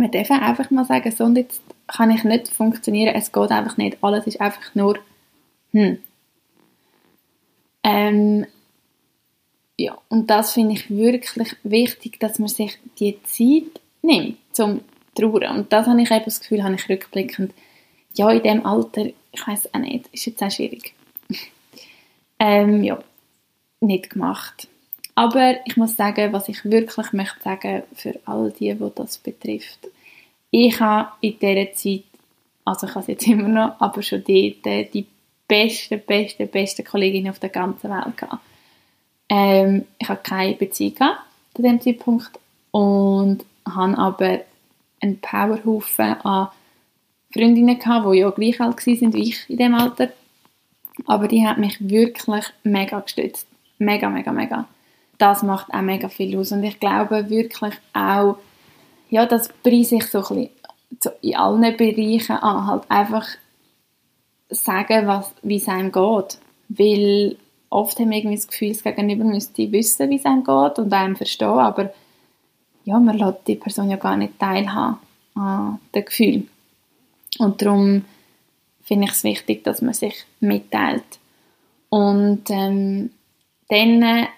wir 0.00 0.08
dürfen 0.08 0.40
einfach 0.40 0.70
mal 0.70 0.84
sagen, 0.84 1.10
so 1.10 1.24
und 1.24 1.36
jetzt 1.36 1.60
kann 1.86 2.10
ich 2.10 2.24
nicht 2.24 2.48
funktionieren, 2.48 3.14
es 3.14 3.32
geht 3.32 3.50
einfach 3.50 3.76
nicht, 3.76 3.98
alles 4.02 4.26
ist 4.26 4.40
einfach 4.40 4.74
nur, 4.74 4.98
hm. 5.72 5.98
Ähm, 7.84 8.46
ja, 9.76 9.96
und 10.08 10.28
das 10.28 10.52
finde 10.52 10.74
ich 10.74 10.90
wirklich 10.90 11.56
wichtig, 11.62 12.18
dass 12.18 12.38
man 12.38 12.48
sich 12.48 12.78
die 12.98 13.22
Zeit 13.22 13.80
nimmt, 14.02 14.36
zum 14.52 14.80
trauern. 15.14 15.58
Und 15.58 15.72
das 15.72 15.86
habe 15.86 16.02
ich 16.02 16.10
eben 16.10 16.24
das 16.24 16.40
Gefühl, 16.40 16.64
habe 16.64 16.74
ich 16.74 16.88
rückblickend, 16.88 17.52
ja, 18.14 18.30
in 18.30 18.42
dem 18.42 18.66
Alter, 18.66 19.06
ich 19.06 19.46
weiß 19.46 19.72
auch 19.74 19.78
nicht, 19.78 20.08
ist 20.08 20.26
jetzt 20.26 20.42
auch 20.42 20.50
schwierig. 20.50 20.94
ähm, 22.38 22.82
ja, 22.82 22.98
nicht 23.80 24.10
gemacht. 24.10 24.68
Aber 25.18 25.56
ich 25.66 25.76
muss 25.76 25.96
sagen, 25.96 26.32
was 26.32 26.48
ich 26.48 26.64
wirklich 26.64 27.12
möchte 27.12 27.42
sagen 27.42 27.82
für 27.92 28.20
all 28.24 28.52
die, 28.52 28.72
die 28.72 28.90
das 28.94 29.18
betrifft. 29.18 29.88
Ich 30.52 30.78
habe 30.78 31.08
in 31.20 31.36
dieser 31.40 31.72
Zeit, 31.72 32.04
also 32.64 32.86
ich 32.86 32.94
habe 32.94 33.00
es 33.00 33.06
jetzt 33.08 33.26
immer 33.26 33.48
noch, 33.48 33.80
aber 33.80 34.00
schon 34.00 34.22
dort 34.22 34.94
die 34.94 35.06
beste, 35.48 35.98
beste, 35.98 36.46
beste 36.46 36.84
Kollegin 36.84 37.28
auf 37.28 37.40
der 37.40 37.48
ganzen 37.48 37.90
Welt 37.90 38.16
gehabt. 38.16 38.44
Ähm, 39.28 39.86
ich 39.98 40.08
habe 40.08 40.20
keine 40.22 40.54
Beziehung 40.54 40.94
gehabt 40.94 41.20
zu 41.52 41.62
dem 41.62 41.80
Zeitpunkt 41.80 42.38
und 42.70 43.44
habe 43.68 43.98
aber 43.98 44.38
einen 45.00 45.18
Powerhaufen 45.20 46.12
an 46.22 46.50
Freundinnen 47.34 47.76
gehabt, 47.76 48.06
die 48.06 48.18
ja 48.18 48.30
gleich 48.30 48.60
alt 48.60 48.86
waren 48.86 49.12
wie 49.14 49.30
ich 49.30 49.50
in 49.50 49.56
dem 49.56 49.74
Alter. 49.74 50.12
Aber 51.06 51.26
die 51.26 51.44
hat 51.44 51.58
mich 51.58 51.76
wirklich 51.80 52.44
mega 52.62 53.00
gestützt. 53.00 53.48
Mega, 53.78 54.08
mega, 54.08 54.30
mega. 54.30 54.68
Das 55.18 55.42
macht 55.42 55.72
auch 55.72 55.82
mega 55.82 56.08
viel 56.08 56.38
aus. 56.38 56.52
Und 56.52 56.62
ich 56.62 56.78
glaube 56.80 57.28
wirklich 57.28 57.74
auch, 57.92 58.36
ja, 59.10 59.26
das 59.26 59.48
preise 59.62 59.96
ich 59.96 60.06
so 60.06 60.18
ein 60.18 60.48
bisschen 60.90 61.12
in 61.22 61.36
allen 61.36 61.76
Bereichen 61.76 62.36
an. 62.36 62.66
Halt 62.66 62.84
einfach 62.88 63.26
sagen, 64.48 65.06
was, 65.06 65.32
wie 65.42 65.56
es 65.56 65.68
einem 65.68 65.92
geht. 65.92 66.38
Weil 66.68 67.36
oft 67.70 67.98
haben 67.98 68.10
wir 68.10 68.18
irgendwie 68.18 68.36
das 68.36 68.48
Gefühl, 68.48 68.70
das 68.70 68.82
Gegenüber 68.82 69.24
müsste 69.24 69.70
wissen, 69.72 70.10
wie 70.10 70.16
es 70.16 70.24
einem 70.24 70.44
geht 70.44 70.78
und 70.78 70.92
einem 70.92 71.16
verstehen, 71.16 71.48
aber 71.48 71.92
ja, 72.84 72.98
man 72.98 73.18
lässt 73.18 73.46
die 73.46 73.56
Person 73.56 73.90
ja 73.90 73.96
gar 73.96 74.16
nicht 74.16 74.38
teilhaben 74.38 74.98
an 75.34 75.78
den 75.94 76.04
Gefühlen. 76.04 76.48
Und 77.38 77.60
darum 77.60 78.04
finde 78.82 79.06
ich 79.06 79.12
es 79.12 79.24
wichtig, 79.24 79.64
dass 79.64 79.82
man 79.82 79.92
sich 79.92 80.24
mitteilt. 80.40 81.04
Und 81.90 82.44
ähm, 82.48 83.10
dann 83.68 84.28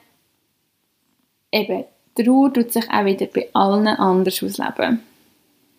eben, 1.53 1.85
Trauer 2.15 2.53
tut 2.53 2.73
sich 2.73 2.91
auch 2.91 3.05
wieder 3.05 3.27
bei 3.27 3.49
allen 3.53 3.87
anders 3.87 4.43
ausleben. 4.43 5.01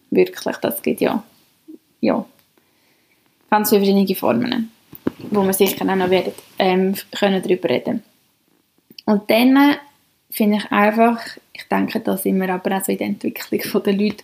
Wirklich, 0.10 0.58
das 0.58 0.82
gibt 0.82 1.02
ja, 1.02 1.24
ja 2.02 2.26
ganz 3.50 3.70
viele 3.70 3.82
verschiedene 3.82 4.16
Formen, 4.16 4.72
wo 5.30 5.44
wir 5.44 5.54
sicher 5.54 5.86
auch 5.90 5.96
noch 5.96 6.10
werden, 6.10 6.34
ähm, 6.58 6.96
können 7.12 7.42
darüber 7.42 7.70
reden. 7.70 8.04
Und 9.06 9.30
dann 9.30 9.56
äh, 9.56 9.76
finde 10.30 10.58
ich 10.58 10.72
einfach, 10.72 11.22
ich 11.54 11.68
denke, 11.68 12.00
da 12.00 12.18
sind 12.18 12.40
wir 12.40 12.50
aber 12.54 12.78
auch 12.78 12.84
so 12.84 12.92
in 12.92 12.98
der 12.98 13.08
Entwicklung 13.08 13.84
der 13.84 13.94
Leute 13.94 14.24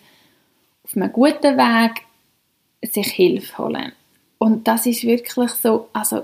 auf 0.83 0.95
einem 0.95 1.11
guten 1.11 1.57
Weg, 1.57 2.03
sich 2.81 3.07
Hilfe 3.07 3.57
holen. 3.57 3.91
Und 4.37 4.67
das 4.67 4.85
ist 4.85 5.03
wirklich 5.03 5.51
so, 5.51 5.89
also 5.93 6.23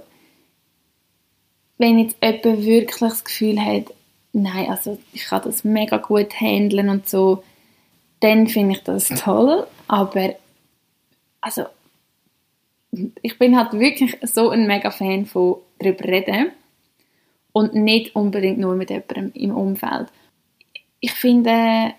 wenn 1.78 2.00
jetzt 2.00 2.18
jemand 2.22 2.66
wirklich 2.66 3.00
das 3.00 3.24
Gefühl 3.24 3.60
hat, 3.60 3.86
nein, 4.34 4.70
also 4.70 5.00
ich 5.14 5.26
kann 5.26 5.44
das 5.44 5.64
mega 5.64 5.98
gut 5.98 6.40
handeln 6.40 6.90
und 6.90 7.08
so, 7.08 7.44
dann 8.20 8.48
finde 8.48 8.76
ich 8.76 8.84
das 8.84 9.08
toll, 9.10 9.66
aber 9.88 10.36
also 11.40 11.66
ich 13.22 13.40
bin 13.40 13.58
halt 13.58 13.74
wirklich 13.74 14.18
so 14.22 14.50
ein 14.50 14.68
mega 14.68 14.92
Fan 14.92 15.26
von 15.26 15.58
darüber 15.80 16.06
reden 16.06 16.52
und 17.52 17.76
nicht 17.76 18.16
unbedingt 18.16 18.60
nur 18.60 18.76
mit 18.76 18.90
jemandem 18.90 19.32
im 19.34 19.56
Umfeld. 19.56 20.08
Ich 21.00 21.14
finde, 21.14 21.94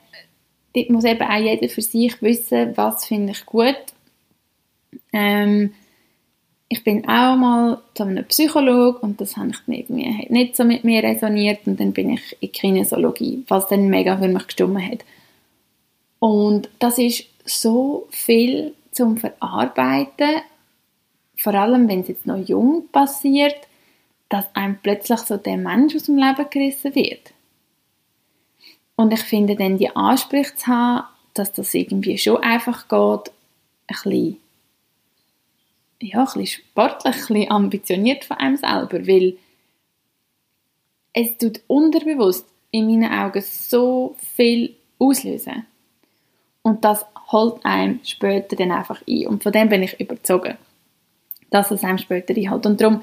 dort 0.74 0.90
muss 0.90 1.04
eben 1.04 1.22
auch 1.22 1.36
jeder 1.36 1.68
für 1.68 1.82
sich 1.82 2.20
wissen, 2.22 2.76
was 2.76 3.06
finde 3.06 3.32
ich 3.32 3.44
gut. 3.46 3.76
Ähm, 5.12 5.74
ich 6.74 6.82
bin 6.82 7.04
auch 7.08 7.36
mal 7.36 7.80
zu 7.94 8.02
einem 8.02 8.24
Psychologe 8.24 8.98
und 8.98 9.20
das 9.20 9.36
hat 9.36 9.46
nicht, 9.66 9.90
nicht 9.90 10.56
so 10.56 10.64
mit 10.64 10.82
mir 10.82 11.04
resoniert 11.04 11.60
und 11.66 11.78
dann 11.78 11.92
bin 11.92 12.10
ich 12.10 12.36
in 12.40 12.50
Kinesiologie, 12.50 13.44
was 13.46 13.68
dann 13.68 13.88
mega 13.88 14.16
für 14.16 14.26
mich 14.26 14.44
gestimmt 14.44 14.82
hat. 14.82 15.04
Und 16.18 16.68
das 16.80 16.98
ist 16.98 17.26
so 17.44 18.08
viel 18.10 18.74
zum 18.90 19.18
Verarbeiten, 19.18 20.42
vor 21.36 21.54
allem 21.54 21.88
wenn 21.88 22.00
es 22.00 22.08
jetzt 22.08 22.26
noch 22.26 22.44
jung 22.44 22.88
passiert, 22.90 23.68
dass 24.28 24.52
einem 24.56 24.76
plötzlich 24.82 25.20
so 25.20 25.36
der 25.36 25.56
Mensch 25.56 25.94
aus 25.94 26.04
dem 26.04 26.18
Leben 26.18 26.50
gerissen 26.50 26.92
wird. 26.96 27.32
Und 28.96 29.12
ich 29.12 29.22
finde 29.22 29.54
dann 29.54 29.78
die 29.78 29.94
Ansprüche 29.94 30.56
zu 30.56 30.66
haben, 30.66 31.06
dass 31.34 31.52
das 31.52 31.72
irgendwie 31.72 32.18
schon 32.18 32.38
einfach 32.38 32.88
geht, 32.88 33.32
ein 33.86 33.86
bisschen, 33.86 34.36
ja, 36.04 36.20
ein 36.20 36.24
bisschen 36.24 36.46
sportlich, 36.46 37.14
ein 37.14 37.20
bisschen 37.20 37.50
ambitioniert 37.50 38.24
von 38.24 38.36
einem 38.36 38.56
selber, 38.56 39.06
weil 39.06 39.36
es 41.12 41.38
tut 41.38 41.60
unterbewusst 41.66 42.46
in 42.70 42.86
meinen 42.86 43.12
Augen 43.12 43.42
so 43.42 44.16
viel 44.36 44.74
auslösen. 44.98 45.66
Und 46.62 46.84
das 46.84 47.04
holt 47.30 47.64
einem 47.64 48.00
später 48.04 48.56
dann 48.56 48.72
einfach 48.72 49.02
ein. 49.08 49.26
Und 49.26 49.42
von 49.42 49.52
dem 49.52 49.68
bin 49.68 49.82
ich 49.82 50.00
überzogen, 50.00 50.56
dass 51.50 51.70
es 51.70 51.84
einem 51.84 51.98
später 51.98 52.34
einholt. 52.34 52.66
Und 52.66 52.80
darum 52.80 53.02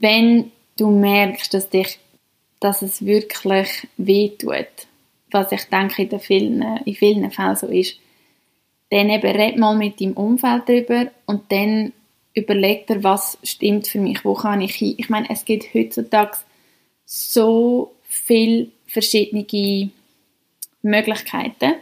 wenn 0.00 0.50
du 0.76 0.90
merkst, 0.90 1.54
dass 1.54 1.68
dich, 1.68 1.98
dass 2.58 2.82
es 2.82 3.04
wirklich 3.04 3.86
wehtut, 3.96 4.66
was 5.30 5.52
ich 5.52 5.64
denke 5.66 6.02
in, 6.02 6.18
vielen, 6.18 6.62
in 6.84 6.94
vielen 6.94 7.30
Fällen 7.30 7.56
so 7.56 7.66
ist, 7.68 8.00
dann 8.90 9.08
eben 9.08 9.30
red 9.30 9.56
mal 9.56 9.76
mit 9.76 10.00
deinem 10.00 10.14
Umfeld 10.14 10.68
darüber 10.68 11.10
und 11.26 11.52
dann 11.52 11.92
überleg 12.34 12.86
dir, 12.86 13.02
was 13.02 13.38
stimmt 13.42 13.88
für 13.88 13.98
mich, 13.98 14.24
wo 14.24 14.34
kann 14.34 14.60
ich 14.60 14.74
hin. 14.74 14.94
Ich 14.98 15.08
meine, 15.08 15.28
es 15.30 15.44
gibt 15.44 15.74
heutzutage 15.74 16.38
so 17.04 17.92
viele 18.02 18.68
verschiedene 18.86 19.90
Möglichkeiten. 20.82 21.74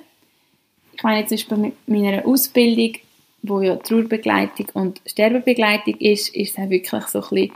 Ich 0.95 1.03
meine 1.03 1.27
zum 1.27 1.37
Beispiel 1.37 1.57
mit 1.59 1.89
meiner 1.89 2.27
Ausbildung, 2.27 2.95
wo 3.43 3.61
ja 3.61 3.77
Trauerbegleitung 3.77 4.67
und 4.75 5.01
Sterbebegleitung 5.07 5.95
ist, 5.99 6.35
ist 6.35 6.53
es 6.53 6.59
auch 6.59 6.71
wirklich 6.71 7.07
so 7.07 7.21
ein 7.21 7.29
bisschen 7.31 7.53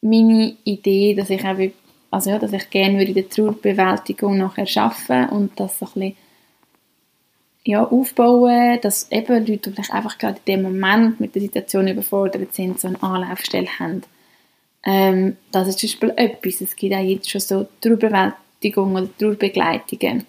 meine 0.00 0.56
Idee, 0.64 1.14
dass 1.14 1.30
ich 1.30 1.44
auch, 1.44 1.56
also 2.10 2.30
ja, 2.30 2.38
dass 2.38 2.52
ich 2.52 2.68
gerne 2.70 2.98
würde 2.98 3.14
die 3.14 3.22
Trauerbewältigung 3.22 4.38
nachher 4.38 4.66
schaffen 4.66 5.28
und 5.30 5.58
das 5.58 5.78
so 5.78 5.86
ein 5.86 5.92
bisschen 5.92 6.16
ja, 7.68 7.84
aufbauen, 7.84 8.78
dass 8.80 9.12
eben 9.12 9.46
Leute, 9.46 9.68
die 9.68 9.72
vielleicht 9.72 9.92
einfach 9.92 10.16
gerade 10.16 10.40
in 10.46 10.54
dem 10.54 10.62
Moment 10.62 11.20
mit 11.20 11.34
der 11.34 11.42
Situation 11.42 11.86
überfordert 11.86 12.54
sind, 12.54 12.80
so 12.80 12.88
eine 12.88 13.02
Anlaufstelle 13.02 13.68
haben. 13.78 14.04
Ähm, 14.86 15.36
das 15.52 15.68
ist 15.68 15.78
zum 15.78 15.88
Beispiel 15.88 16.12
etwas. 16.16 16.62
Es 16.62 16.74
gibt 16.74 16.94
auch 16.94 17.04
jetzt 17.04 17.28
schon 17.28 17.42
so 17.42 17.68
Trauerbewältigung 17.82 18.94
oder 18.94 19.18
Trauerbegleitungen, 19.18 20.24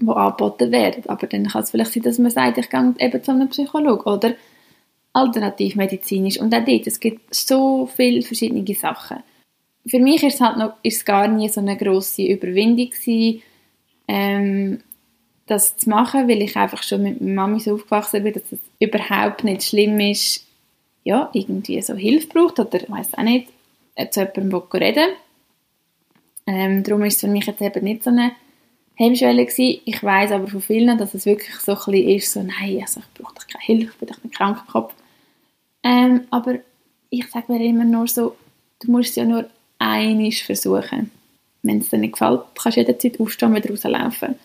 die 0.00 0.08
angeboten 0.08 0.72
werden. 0.72 1.04
Aber 1.06 1.28
dann 1.28 1.46
kann 1.46 1.62
es 1.62 1.70
vielleicht 1.70 1.92
sein, 1.92 2.02
dass 2.02 2.18
man 2.18 2.32
sagt, 2.32 2.58
ich 2.58 2.68
gehe 2.68 2.94
eben 2.98 3.22
zu 3.22 3.30
einem 3.30 3.48
Psychologen 3.48 4.10
oder 4.10 4.34
alternativmedizinisch 5.12 6.40
und 6.40 6.52
auch 6.52 6.64
dort, 6.64 6.86
es 6.88 6.98
gibt 6.98 7.32
so 7.32 7.86
viele 7.86 8.22
verschiedene 8.22 8.66
Sachen. 8.74 9.18
Für 9.86 10.00
mich 10.00 10.24
ist 10.24 10.34
es 10.34 10.40
halt 10.40 10.56
noch 10.56 10.72
ist 10.82 10.96
es 10.96 11.04
gar 11.04 11.28
nie 11.28 11.48
so 11.48 11.60
eine 11.60 11.76
grosse 11.76 12.24
Überwindung 12.24 12.90
gewesen, 12.90 13.40
ähm, 14.08 14.80
das 15.46 15.76
zu 15.76 15.88
machen, 15.88 16.28
weil 16.28 16.42
ich 16.42 16.56
einfach 16.56 16.82
schon 16.82 17.02
mit 17.02 17.20
meiner 17.20 17.34
Mami 17.34 17.60
so 17.60 17.74
aufgewachsen 17.74 18.24
bin, 18.24 18.34
dass 18.34 18.50
es 18.50 18.58
überhaupt 18.80 19.44
nicht 19.44 19.62
schlimm 19.62 19.98
ist, 20.00 20.44
ja, 21.04 21.30
irgendwie 21.32 21.80
so 21.82 21.94
Hilfe 21.94 22.26
braucht 22.28 22.58
oder 22.58 22.82
ich 22.82 22.90
weiß 22.90 23.14
auch 23.14 23.22
nicht, 23.22 23.48
äh, 23.94 24.10
zu 24.10 24.20
jemandem 24.20 24.62
reden 24.74 25.08
ähm, 26.46 26.82
Darum 26.82 27.02
ist 27.02 27.14
es 27.14 27.20
für 27.20 27.28
mich 27.28 27.46
jetzt 27.46 27.60
eben 27.60 27.84
nicht 27.84 28.04
so 28.04 28.10
eine 28.10 28.32
Hemmschwelle 28.94 29.44
gewesen. 29.44 29.80
Ich 29.84 30.02
weiß 30.02 30.32
aber 30.32 30.46
von 30.46 30.60
vielen, 30.60 30.96
dass 30.96 31.14
es 31.14 31.26
wirklich 31.26 31.54
so 31.56 31.72
ein 31.72 31.78
bisschen 31.78 32.08
ist, 32.08 32.32
so, 32.32 32.42
nein, 32.42 32.80
also 32.80 33.00
ich 33.00 33.20
brauche 33.20 33.34
doch 33.34 33.46
keine 33.46 33.64
Hilfe, 33.64 33.92
ich 33.92 33.98
bin 33.98 34.08
doch 34.08 34.22
nicht 34.22 34.36
krank 34.36 34.58
im 34.64 34.72
Kopf. 34.72 34.94
Ähm, 35.82 36.22
aber 36.30 36.58
ich 37.10 37.28
sage 37.28 37.52
mir 37.52 37.64
immer 37.64 37.84
nur 37.84 38.06
so, 38.06 38.36
du 38.80 38.90
musst 38.90 39.10
es 39.10 39.16
ja 39.16 39.24
nur 39.24 39.48
einiges 39.78 40.40
versuchen. 40.40 41.10
Wenn 41.62 41.78
es 41.78 41.90
dir 41.90 41.98
nicht 41.98 42.12
gefällt, 42.12 42.42
kannst 42.54 42.76
du 42.76 42.80
jederzeit 42.80 43.20
aufstehen 43.20 43.54
und 43.54 43.68
rauslaufen. 43.68 44.36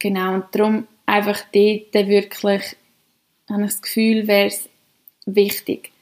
Genau, 0.00 0.34
und 0.34 0.44
darum 0.52 0.88
einfach 1.06 1.40
dort 1.52 1.94
wirklich, 1.94 2.76
habe 3.48 3.62
ich 3.62 3.68
das 3.68 3.82
Gefühl, 3.82 4.26
wäre 4.26 4.46
es 4.46 4.68
wichtig, 5.26 5.92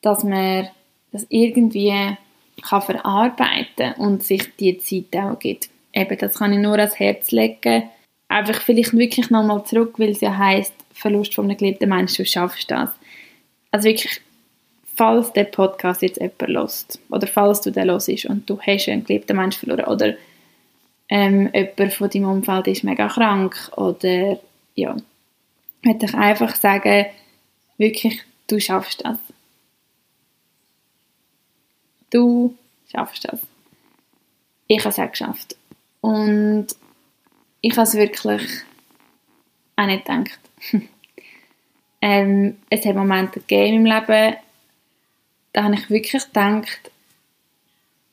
dass 0.00 0.24
man 0.24 0.68
das 1.12 1.26
irgendwie 1.28 2.16
kann 2.62 2.82
verarbeiten 2.82 3.92
und 3.94 4.22
sich 4.22 4.56
die 4.56 4.78
Zeit 4.78 5.20
auch 5.20 5.38
gibt. 5.38 5.68
Eben, 5.92 6.16
das 6.18 6.34
kann 6.34 6.52
ich 6.52 6.58
nur 6.58 6.78
ans 6.78 6.98
Herz 6.98 7.30
legen. 7.30 7.90
Einfach 8.28 8.60
vielleicht 8.60 8.96
wirklich 8.96 9.30
nochmal 9.30 9.64
zurück, 9.64 9.98
weil 9.98 10.10
es 10.10 10.20
ja 10.20 10.36
heisst, 10.36 10.74
Verlust 10.92 11.34
von 11.34 11.46
einem 11.46 11.56
geliebten 11.56 11.88
Menschen, 11.88 12.24
du 12.24 12.28
schaffst 12.28 12.70
das. 12.70 12.90
Also 13.70 13.88
wirklich, 13.88 14.20
falls 14.94 15.32
der 15.32 15.44
Podcast 15.44 16.02
jetzt 16.02 16.20
jemand 16.20 16.48
hört, 16.48 16.98
oder 17.10 17.26
falls 17.26 17.60
du 17.60 17.70
den 17.70 17.90
hörst 17.90 18.08
und 18.26 18.48
du 18.48 18.58
hast 18.60 18.88
einen 18.88 19.04
geliebten 19.04 19.36
Menschen 19.36 19.68
verloren, 19.68 19.92
oder 19.92 20.16
ähm, 21.08 21.50
jemand 21.54 21.94
von 21.94 22.10
deinem 22.10 22.30
Umfeld 22.30 22.66
ist 22.66 22.84
mega 22.84 23.08
krank, 23.08 23.70
oder 23.76 24.38
ja, 24.74 24.96
würde 25.82 26.06
ich 26.06 26.14
einfach 26.14 26.54
sagen, 26.56 27.06
wirklich, 27.78 28.22
du 28.48 28.60
schaffst 28.60 29.04
das. 29.04 29.18
Du 32.10 32.56
schaffst 32.90 33.24
das. 33.30 33.40
Ich 34.66 34.80
habe 34.80 34.88
es 34.90 34.98
auch 34.98 35.10
geschafft. 35.10 35.56
Und 36.00 36.68
ich 37.60 37.72
habe 37.72 37.82
es 37.82 37.94
wirklich 37.94 38.42
auch 39.76 39.86
nicht 39.86 40.04
gedacht. 40.04 40.40
ähm, 42.00 42.56
es 42.70 42.84
hat 42.84 42.96
Momente 42.96 43.40
gegeben 43.40 43.76
im 43.76 43.86
Leben, 43.86 44.36
da 45.52 45.64
habe 45.64 45.74
ich 45.74 45.88
wirklich 45.88 46.24
gedacht, 46.26 46.90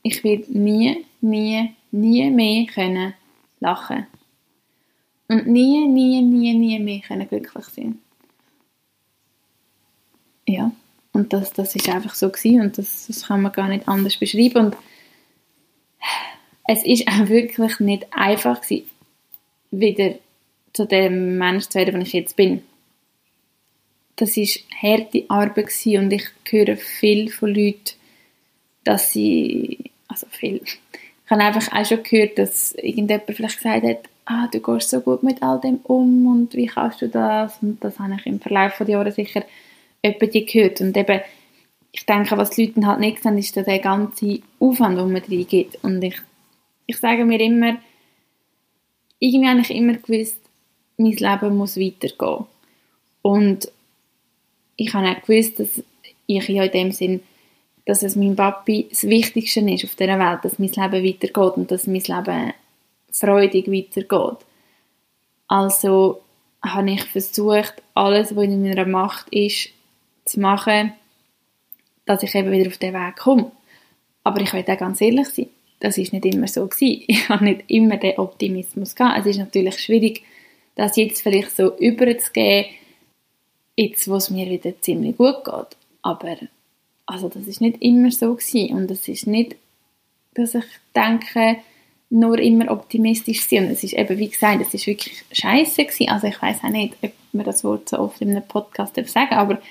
ich 0.04 0.24
werde 0.24 0.46
nie, 0.58 1.06
nie, 1.22 1.74
nie 1.92 2.30
mehr 2.30 2.66
können 2.68 3.14
lachen 3.60 4.06
und 5.28 5.48
nie, 5.48 5.88
nie, 5.88 6.22
nie, 6.22 6.54
nie 6.54 6.80
mehr 6.80 7.00
können 7.00 7.28
glücklich 7.28 7.66
sein. 7.66 8.00
Ja, 10.46 10.72
und 11.14 11.32
das, 11.32 11.54
das 11.54 11.76
ist 11.76 11.88
einfach 11.90 12.16
so 12.16 12.30
gewesen 12.30 12.62
und 12.62 12.78
das, 12.78 13.08
das 13.08 13.28
kann 13.28 13.42
man 13.42 13.54
gar 13.54 13.70
nicht 13.70 13.88
anders 13.88 14.18
beschreiben 14.18 14.66
und 14.66 14.78
es 16.68 16.84
ist 16.86 17.08
auch 17.08 17.30
wirklich 17.30 17.80
nicht 17.80 18.06
einfach 18.12 18.62
gewesen, 18.62 18.90
wieder 19.72 20.16
zu 20.74 20.86
dem 20.86 21.38
Mensch 21.38 21.68
zu 21.68 21.80
werden, 21.80 21.94
der 21.94 22.02
ich 22.02 22.14
jetzt 22.14 22.36
bin. 22.36 22.64
Das 24.16 24.38
ist 24.38 24.64
harte 24.82 25.26
Arbeit 25.30 25.68
gewesen 25.68 26.04
und 26.04 26.14
ich 26.14 26.26
höre 26.50 26.78
viel 26.78 27.32
von 27.32 27.54
Leuten, 27.54 27.96
dass 28.84 29.14
sie, 29.14 29.92
also 30.14 30.28
viel, 30.30 30.62
ich 30.64 30.80
habe 31.32 31.42
einfach 31.42 31.72
auch 31.74 31.86
schon 31.86 32.04
gehört, 32.04 32.38
dass 32.38 32.74
irgendjemand 32.76 33.36
vielleicht 33.36 33.58
gesagt 33.58 33.84
hat, 33.84 34.10
ah, 34.26 34.48
du 34.52 34.60
gehst 34.60 34.90
so 34.90 35.02
gut 35.02 35.24
mit 35.24 35.42
all 35.42 35.60
dem 35.60 35.78
um 35.84 36.28
und 36.28 36.54
wie 36.54 36.68
kannst 36.68 37.02
du 37.02 37.10
das? 37.10 37.58
Und 37.62 37.84
das 37.84 38.00
habe 38.00 38.16
ich 38.16 38.26
im 38.26 38.40
Verlauf 38.40 38.78
der 38.78 38.90
Jahre 38.90 39.12
sicher 39.12 39.44
etwa 40.02 40.26
gehört. 40.26 40.82
Und 40.82 40.96
eben, 40.96 41.22
ich 41.92 42.06
denke, 42.06 42.38
was 42.38 42.52
die 42.52 42.66
Leute 42.66 42.86
halt 42.86 43.00
nicht 43.00 43.24
sehen, 43.24 43.38
ist 43.38 43.56
der 43.56 43.80
ganze 43.80 44.40
Aufwand, 44.60 44.98
den 44.98 45.12
man 45.12 45.22
reingeht. 45.22 45.80
Und 45.84 46.04
ich, 46.04 46.16
ich 46.86 46.98
sage 46.98 47.26
mir 47.26 47.40
immer, 47.40 47.78
irgendwie 49.20 49.50
habe 49.50 49.62
ich 49.62 49.72
immer 49.72 49.94
gewusst, 49.94 50.40
mein 50.98 51.12
Leben 51.12 51.58
muss 51.58 51.78
weitergehen. 51.78 52.46
Und 53.22 53.72
ich 54.76 54.94
habe 54.94 55.08
auch 55.08 55.22
gewusst, 55.26 55.60
dass 55.60 55.82
ich 56.28 56.50
in 56.50 56.72
dem 56.72 56.92
Sinn, 56.92 57.22
dass 57.86 58.04
es 58.04 58.16
meinem 58.16 58.36
Papi 58.36 58.88
das 58.90 59.04
Wichtigste 59.04 59.60
ist 59.60 59.84
auf 59.84 59.96
dieser 59.96 60.20
Welt, 60.20 60.40
dass 60.44 60.60
mein 60.60 60.70
Leben 60.70 61.06
weitergeht 61.06 61.58
und 61.58 61.72
dass 61.72 61.88
mein 61.88 62.02
Leben 62.02 62.54
freudig 63.12 63.68
weitergeht. 63.68 64.46
Also 65.48 66.22
habe 66.64 66.92
ich 66.92 67.04
versucht, 67.04 67.76
alles, 67.94 68.36
was 68.36 68.46
in 68.46 68.64
meiner 68.64 68.86
Macht 68.86 69.28
ist, 69.30 69.70
zu 70.26 70.40
machen, 70.40 70.94
dass 72.06 72.24
ich 72.24 72.34
eben 72.36 72.52
wieder 72.52 72.70
auf 72.70 72.78
den 72.78 72.94
Weg 72.94 73.18
komme. 73.18 73.52
Aber 74.24 74.40
ich 74.40 74.54
will 74.54 74.64
auch 74.66 74.78
ganz 74.78 75.02
ehrlich 75.02 75.28
sein, 75.30 75.50
das 75.80 75.98
ist 75.98 76.14
nicht 76.14 76.26
immer 76.26 76.48
so 76.48 76.66
gewesen. 76.68 77.04
Ich 77.08 77.28
habe 77.28 77.44
nicht 77.44 77.64
immer 77.68 77.98
den 77.98 78.18
Optimismus 78.18 78.96
gehabt. 78.96 79.20
Es 79.20 79.26
ist 79.26 79.38
natürlich 79.38 79.80
schwierig, 79.80 80.24
das 80.76 80.96
jetzt 80.96 81.22
vielleicht 81.22 81.56
so 81.56 81.78
überzugehen, 81.78 82.66
jetzt, 83.76 84.08
wo 84.08 84.16
es 84.16 84.30
mir 84.30 84.50
wieder 84.50 84.80
ziemlich 84.82 85.18
gut 85.18 85.44
geht. 85.44 85.78
Aber 86.02 86.38
also 87.14 87.30
das 87.30 87.46
ist 87.46 87.62
nicht 87.62 87.80
immer 87.82 88.12
so 88.12 88.34
gewesen. 88.34 88.76
und 88.76 88.90
es 88.90 89.08
ist 89.08 89.28
nicht, 89.28 89.56
dass 90.34 90.56
ich 90.56 90.66
denke, 90.96 91.58
nur 92.10 92.40
immer 92.40 92.72
optimistisch 92.72 93.46
sein. 93.48 93.70
Es 93.72 93.84
ist 93.84 93.94
eben, 93.94 94.18
wie 94.18 94.30
gesagt, 94.30 94.62
es 94.62 94.74
ist 94.74 94.88
wirklich 94.88 95.24
scheiße 95.32 95.86
gewesen. 95.86 96.10
Also 96.10 96.28
ich 96.28 96.42
weiß 96.42 96.64
auch 96.64 96.70
nicht, 96.70 96.96
ob 97.02 97.12
man 97.34 97.46
das 97.46 97.64
Wort 97.64 97.90
so 97.90 98.00
oft 98.00 98.22
in 98.22 98.32
einem 98.32 98.48
Podcast 98.48 98.96
sagen 99.08 99.34
aber 99.34 99.62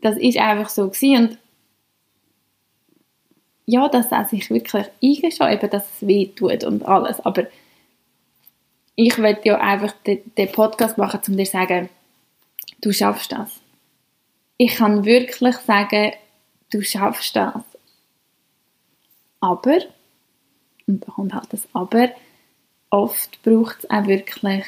das 0.00 0.16
ist 0.16 0.38
einfach 0.38 0.68
so 0.68 0.88
gewesen. 0.88 1.16
und 1.16 1.38
ja, 3.66 3.88
dass 3.88 4.12
er 4.12 4.24
sich 4.26 4.48
wirklich 4.48 4.86
eingesteht, 5.02 5.52
eben, 5.52 5.70
dass 5.70 5.84
es 5.84 6.06
weh 6.06 6.26
tut 6.26 6.62
und 6.64 6.84
alles, 6.84 7.18
aber 7.20 7.46
ich 8.94 9.18
will 9.18 9.36
ja 9.44 9.58
einfach 9.58 9.92
den, 10.06 10.20
den 10.38 10.52
Podcast 10.52 10.96
machen, 10.96 11.20
um 11.26 11.36
dir 11.36 11.44
zu 11.44 11.52
sagen, 11.52 11.88
du 12.80 12.92
schaffst 12.92 13.32
das. 13.32 13.50
Ich 14.56 14.76
kann 14.76 15.04
wirklich 15.04 15.56
sagen, 15.56 16.12
du 16.70 16.82
schaffst 16.82 17.36
das. 17.36 17.62
Aber, 19.40 19.78
und 20.86 21.06
da 21.06 21.12
kommt 21.12 21.34
halt 21.34 21.52
das 21.52 21.68
Aber, 21.72 22.10
oft 22.90 23.42
braucht 23.42 23.78
es 23.80 23.90
auch 23.90 24.06
wirklich 24.06 24.64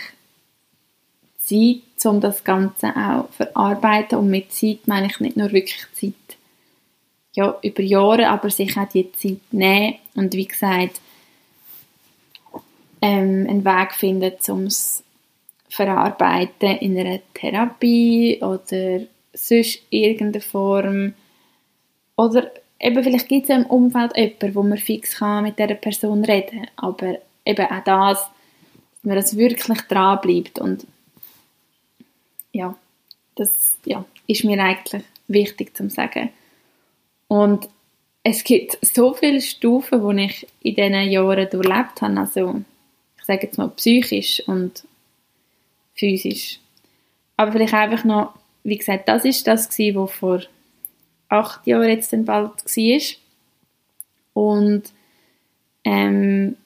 Zeit, 1.39 2.07
um 2.07 2.21
das 2.21 2.45
Ganze 2.45 2.89
auch 2.89 3.27
zu 3.31 3.45
verarbeiten. 3.45 4.19
Und 4.19 4.31
mit 4.31 4.53
Zeit 4.53 4.87
meine 4.87 5.07
ich 5.07 5.21
nicht 5.21 5.37
nur 5.37 5.53
wirklich 5.53 5.87
Zeit 5.95 6.15
ja, 7.35 7.57
über 7.63 7.83
Jahre, 7.83 8.29
aber 8.29 8.51
sich 8.51 8.77
auch 8.77 8.89
die 8.89 9.11
Zeit 9.13 9.41
nehmen 9.53 9.95
und 10.15 10.35
wie 10.35 10.49
gesagt 10.49 11.01
ähm, 13.01 13.47
einen 13.49 13.65
Weg 13.65 13.95
finden, 13.95 14.35
um 14.49 14.65
es 14.65 15.05
verarbeiten 15.69 16.79
in 16.79 16.99
einer 16.99 17.21
Therapie 17.35 18.39
oder 18.41 19.03
sonst 19.33 19.81
irgendeine 19.91 20.41
Form 20.41 21.15
oder 22.19 22.51
eben 22.81 23.03
vielleicht 23.03 23.29
gibt 23.29 23.49
es 23.49 23.57
im 23.57 23.65
Umfeld 23.67 24.15
jemanden, 24.17 24.55
wo 24.55 24.63
man 24.63 24.77
fix 24.77 25.19
kann 25.19 25.45
mit 25.45 25.59
dieser 25.59 25.75
Person 25.75 26.25
reden 26.25 26.67
aber 26.77 27.19
eben 27.45 27.67
auch 27.67 27.85
das, 27.85 28.19
dass 28.19 29.05
man 29.05 29.17
das 29.17 29.37
wirklich 29.37 29.81
dran 29.83 30.21
bleibt 30.21 30.59
und 30.59 30.87
ja, 32.53 32.77
das 33.37 33.79
ja, 33.85 34.05
ist 34.27 34.45
mir 34.45 34.61
eigentlich 34.61 35.05
wichtig 35.29 35.77
zu 35.77 35.89
sagen. 35.89 36.31
Und 37.29 37.69
es 38.25 38.43
gibt 38.43 38.79
so 38.83 39.15
viele 39.15 39.41
Stufen, 39.41 40.17
die 40.17 40.25
ich 40.25 40.47
in 40.63 40.75
diesen 40.75 41.11
Jahren 41.11 41.49
durchlebt 41.49 42.03
habe. 42.03 42.19
Also, 42.19 42.63
ich 43.19 43.25
sage 43.25 43.47
jetzt 43.47 43.59
mal 43.59 43.69
psychisch 43.69 44.43
und 44.47 44.85
physisch. 45.95 46.59
Aber 47.37 47.53
vielleicht 47.53 47.75
einfach 47.75 48.05
noch, 48.05 48.35
wie 48.65 48.79
gesagt, 48.79 49.09
das 49.09 49.25
ist 49.25 49.47
das 49.47 49.69
was 49.69 50.13
vor 50.13 50.41
acht 51.29 51.67
Jahren 51.67 51.89
jetzt 51.89 52.13
dann 52.13 52.25
bald 52.25 52.65
war. 52.65 53.01
Und 54.35 54.83
ähm, 55.85 56.57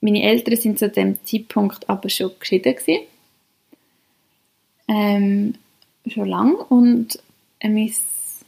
meine 0.00 0.22
Eltern 0.22 0.56
sind 0.56 0.78
zu 0.78 0.88
dem 0.88 1.24
Zeitpunkt 1.24 1.88
aber 1.88 2.08
schon 2.08 2.32
geschieden 2.38 2.74
gewesen. 2.74 3.02
Ähm, 4.88 5.54
schon 6.06 6.28
lang. 6.28 6.54
Und 6.54 7.18
äh, 7.60 7.68
meine 7.68 7.92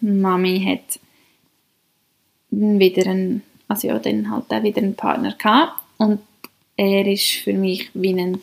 Mami 0.00 0.64
hat 0.64 1.00
wieder 2.50 3.10
einen, 3.10 3.42
also 3.68 3.88
ja, 3.88 3.98
dann 3.98 4.30
halt 4.30 4.52
auch 4.52 4.62
wieder 4.62 4.82
einen 4.82 4.94
Partner 4.94 5.32
gehabt. 5.32 5.80
Und 5.98 6.20
er 6.76 7.06
ist 7.06 7.30
für 7.32 7.52
mich 7.52 7.90
wie 7.94 8.20
ein 8.20 8.40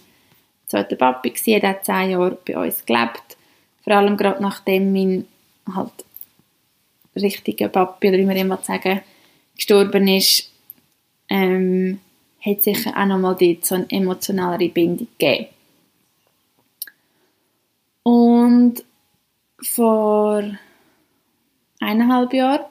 zweiter 0.67 0.95
Papi 0.95 1.31
gewesen, 1.31 1.61
er 1.61 1.69
hat 1.69 1.85
zehn 1.85 2.11
Jahre 2.11 2.37
bei 2.45 2.57
uns 2.57 2.85
gelebt, 2.85 3.37
vor 3.83 3.93
allem 3.93 4.17
gerade 4.17 4.41
nachdem 4.41 4.93
mein 4.93 5.27
halt 5.75 5.91
richtiger 7.15 7.69
Papi, 7.69 8.09
oder 8.09 8.17
wie 8.17 8.25
man 8.25 8.37
immer 8.37 8.57
sagen, 8.57 9.01
gestorben 9.55 10.07
ist, 10.07 10.51
ähm, 11.29 11.99
hat 12.43 12.63
sicher 12.63 12.91
auch 12.97 13.05
nochmal 13.05 13.35
dort 13.39 13.65
so 13.65 13.75
eine 13.75 13.89
emotionalere 13.89 14.69
Bindung 14.69 15.07
gegeben. 15.17 15.47
Und 18.03 18.83
vor 19.61 20.43
eineinhalb 21.79 22.33
Jahren 22.33 22.65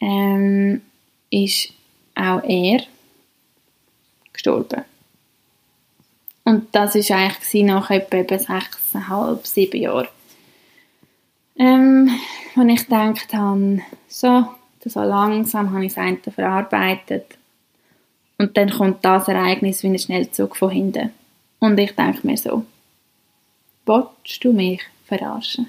ähm, 0.00 0.82
ist 1.30 1.72
auch 2.14 2.42
er 2.42 2.82
gestorben. 4.32 4.84
Und 6.44 6.74
das 6.74 6.94
war 6.94 7.16
eigentlich 7.16 7.64
nach 7.64 7.90
etwa 7.90 8.38
sechseinhalb, 8.38 9.46
sieben 9.46 9.80
Jahren. 9.80 10.08
Ähm, 11.56 12.10
und 12.56 12.68
ich 12.68 12.84
gedacht 12.84 13.32
habe, 13.32 13.80
so, 14.08 14.48
so 14.84 15.00
langsam 15.02 15.72
habe 15.72 15.86
ich 15.86 15.94
das 15.94 16.02
eine 16.02 16.18
verarbeitet. 16.18 17.38
Und 18.38 18.56
dann 18.56 18.70
kommt 18.70 19.04
das 19.04 19.28
Ereignis 19.28 19.82
wie 19.82 19.88
ein 19.88 19.98
Schnellzug 19.98 20.56
von 20.56 20.70
hinten. 20.70 21.12
Und 21.60 21.78
ich 21.78 21.94
denke 21.94 22.26
mir 22.26 22.36
so, 22.36 22.64
willst 23.86 24.44
du 24.44 24.52
mich 24.52 24.82
verarschen? 25.06 25.68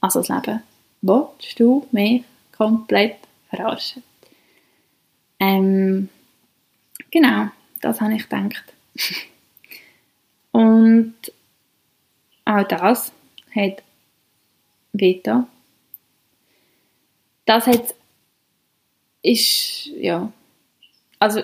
Also 0.00 0.20
das 0.20 0.28
Leben, 0.28 0.62
willst 1.02 1.58
du 1.58 1.86
mich 1.90 2.24
komplett 2.56 3.16
verarschen? 3.48 4.02
Ähm, 5.40 6.08
genau, 7.10 7.48
das 7.80 8.00
habe 8.00 8.14
ich 8.14 8.28
gedacht. 8.28 8.64
Und 10.52 11.14
auch 12.44 12.62
das 12.62 13.12
hat 13.54 13.82
Vita. 14.98 15.46
Das 17.44 17.66
hat 17.66 17.94
ist, 19.22 19.86
ja, 19.86 20.32
also 21.18 21.42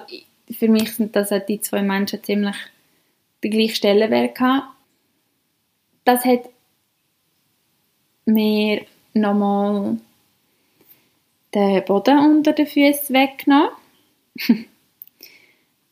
für 0.51 0.69
mich 0.69 0.95
sind 0.95 1.17
das 1.17 1.31
die 1.49 1.61
zwei 1.61 1.83
Menschen 1.83 2.23
ziemlich 2.23 2.57
die 3.43 3.51
gleiche 3.51 3.75
Stellenwert 3.75 4.37
gehabt. 4.37 4.69
Das 6.05 6.25
hat 6.25 6.49
mir 8.25 8.87
nochmal 9.15 9.99
den 11.55 11.85
Boden 11.85 12.19
unter 12.19 12.53
den 12.53 12.67
Füßen 12.67 13.15
weggenommen. 13.15 13.71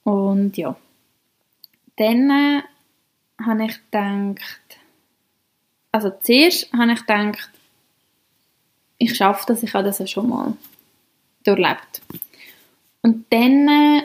Und 0.04 0.56
ja, 0.56 0.76
dann 1.96 2.30
äh, 2.30 2.62
habe 3.44 3.64
ich 3.64 3.74
gedacht, 3.90 4.59
also 5.92 6.10
zuerst 6.20 6.72
habe 6.72 6.92
ich 6.92 7.00
gedacht, 7.00 7.50
ich 8.98 9.16
schaffe 9.16 9.44
das, 9.48 9.62
ich 9.62 9.72
habe 9.74 9.84
das 9.84 10.10
schon 10.10 10.28
mal 10.28 10.54
durchlebt. 11.44 12.02
Und 13.02 13.24
dann 13.30 13.68
äh, 13.68 14.02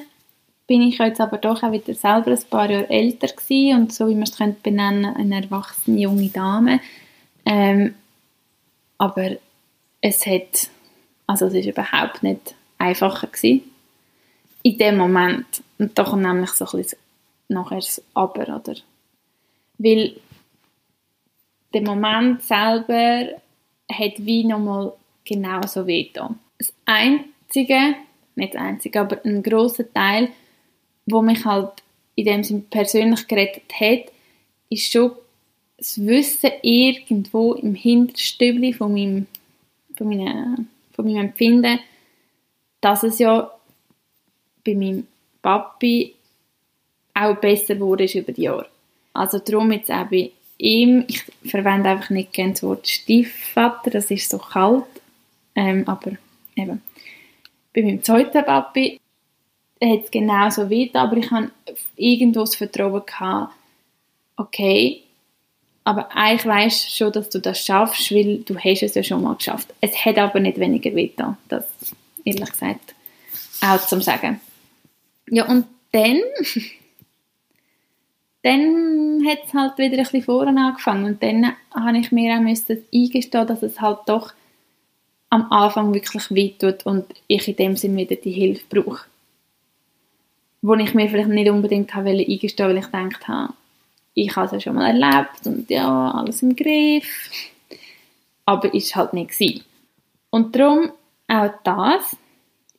bin 0.68 0.82
ich 0.82 0.98
jetzt 0.98 1.22
aber 1.22 1.38
doch 1.38 1.64
auch 1.64 1.72
wieder 1.72 1.94
selber 1.94 2.32
ein 2.32 2.50
paar 2.50 2.70
Jahre 2.70 2.90
älter 2.90 3.28
gewesen 3.28 3.82
und 3.82 3.94
so 3.94 4.08
wie 4.08 4.14
man 4.14 4.24
es 4.24 4.38
könnte 4.38 4.62
benennen, 4.64 5.16
eine 5.16 5.44
erwachsene 5.44 6.00
junge 6.00 6.30
Dame. 6.30 6.80
Ähm, 7.46 7.96
aber 8.98 9.32
es 10.02 10.26
hat, 10.26 10.70
also 11.28 11.48
es 11.48 11.54
ist 11.54 11.68
überhaupt 11.68 12.24
nicht 12.24 12.56
einfacher 12.78 13.28
gewesen 13.28 13.62
in 14.64 14.78
dem 14.78 14.98
Moment. 14.98 15.46
Und 15.78 15.98
da 15.98 16.04
kommt 16.04 16.24
nämlich 16.24 16.52
so 16.52 16.66
ein 16.66 16.82
bisschen 16.82 17.00
nachher 17.50 17.78
das 17.78 18.02
Aber, 18.14 18.44
oder? 18.44 18.76
Weil 19.78 20.16
der 21.74 21.82
Moment 21.82 22.42
selber 22.42 23.28
hat 23.92 24.14
wie 24.18 24.44
nochmal 24.44 24.94
genauso 25.24 25.86
weh 25.88 26.10
Das 26.14 26.74
Einzige, 26.86 27.96
nicht 28.36 28.54
das 28.54 28.62
Einzige, 28.62 29.02
aber 29.02 29.24
ein 29.26 29.44
großer 29.44 29.92
Teil, 29.94 30.30
wo 31.06 31.22
mich 31.22 31.46
halt 31.46 31.72
in 32.16 32.26
dem 32.26 32.44
Sinne 32.44 32.64
persönlich 32.70 33.28
gerettet 33.28 33.72
hat, 33.80 34.12
ist 34.70 34.92
schon 34.92 35.12
das 35.78 36.04
Wissen 36.06 36.52
irgendwo 36.62 37.54
im 37.54 37.76
Hinterstübli 37.76 38.74
von 38.74 38.94
meinem, 38.94 39.28
von, 39.96 40.08
meinem, 40.08 40.68
von 40.94 41.06
meinem 41.06 41.28
Empfinden, 41.28 41.80
dass 42.82 43.04
es 43.04 43.20
ja 43.20 43.52
bei 44.66 44.74
meinem 44.74 45.08
Papi 45.42 46.16
auch 47.14 47.36
besser 47.38 47.80
wurde 47.80 48.06
über 48.06 48.32
die 48.32 48.44
Jahre. 48.44 48.68
Also 49.14 49.40
darum 49.40 49.72
jetzt 49.72 49.92
auch 49.92 50.06
bei 50.08 50.32
ihm, 50.58 51.06
ich 51.08 51.24
verwende 51.46 51.90
einfach 51.90 52.10
nicht 52.10 52.34
gerne 52.34 52.54
das 52.54 52.64
Wort 52.64 52.88
Stiefvater, 52.88 53.90
das 53.90 54.12
ist 54.12 54.30
so 54.30 54.38
kalt, 54.38 54.86
ähm, 55.56 55.84
aber 55.88 56.12
eben, 56.56 56.82
bei 57.74 57.82
meinem 57.82 58.04
zweiten 58.04 58.46
Papi 58.46 59.00
hat 59.84 60.06
es 60.06 60.12
genauso 60.12 60.70
weit, 60.70 60.96
aber 60.96 61.18
ich 61.18 61.30
habe 61.32 61.52
irgendwo 61.96 62.42
das 62.42 62.56
Vertrauen 62.56 63.06
gehabt, 63.06 63.54
okay, 64.38 65.02
aber 65.84 66.16
eigentlich 66.16 66.46
weißt 66.46 66.96
schon, 66.98 67.12
dass 67.12 67.30
du 67.30 67.40
das 67.40 67.64
schaffst, 67.64 68.12
weil 68.12 68.40
du 68.40 68.58
hast 68.58 68.82
es 68.82 68.96
ja 68.96 69.04
schon 69.04 69.22
mal 69.22 69.36
geschafft. 69.36 69.72
Es 69.82 70.04
hat 70.04 70.18
aber 70.18 70.40
nicht 70.40 70.60
weniger 70.60 70.96
weh 70.96 71.12
das 71.48 71.66
ehrlich 72.24 72.52
gesagt 72.52 72.96
auch 73.62 73.86
zum 73.86 74.02
Sagen. 74.02 74.40
Ja, 75.30 75.46
und 75.46 75.66
dann 75.92 76.20
dann 78.46 79.26
hat 79.26 79.40
es 79.48 79.54
halt 79.56 79.76
wieder 79.80 79.98
ein 79.98 80.04
bisschen 80.04 80.22
vorne 80.22 80.68
angefangen 80.68 81.06
und 81.06 81.24
dann 81.24 81.54
habe 81.74 81.98
ich 81.98 82.12
mir 82.12 82.36
auch 82.36 82.46
eingestehen, 82.46 83.48
dass 83.48 83.64
es 83.64 83.82
halt 83.82 84.00
doch 84.06 84.34
am 85.32 85.52
Anfang 85.52 85.96
wirklich 85.96 86.30
wehtut 86.30 86.86
und 86.86 87.06
ich 87.26 87.48
in 87.48 87.56
dem 87.56 87.76
Sinne 87.76 87.98
wieder 87.98 88.16
die 88.16 88.32
Hilfe 88.32 88.64
brauche. 88.70 89.08
Wo 90.62 90.76
ich 90.76 90.94
mir 90.94 91.10
vielleicht 91.10 91.30
nicht 91.30 91.50
unbedingt 91.50 91.96
habe 91.96 92.10
eingestehen 92.10 92.70
weil 92.70 92.78
ich 92.78 92.86
gedacht 92.86 93.28
habe, 93.28 93.54
ich 94.14 94.36
habe 94.36 94.46
es 94.46 94.52
ja 94.52 94.60
schon 94.60 94.76
mal 94.76 94.90
erlebt 94.90 95.48
und 95.48 95.68
ja, 95.72 96.12
alles 96.12 96.44
im 96.44 96.56
Griff. 96.56 97.30
Aber 98.46 98.72
ist 98.76 98.96
halt 98.96 99.14
nicht 99.14 99.32
gewesen. 99.32 99.64
Und 100.30 100.56
darum, 100.56 100.92
auch 101.28 101.52
das 101.64 102.16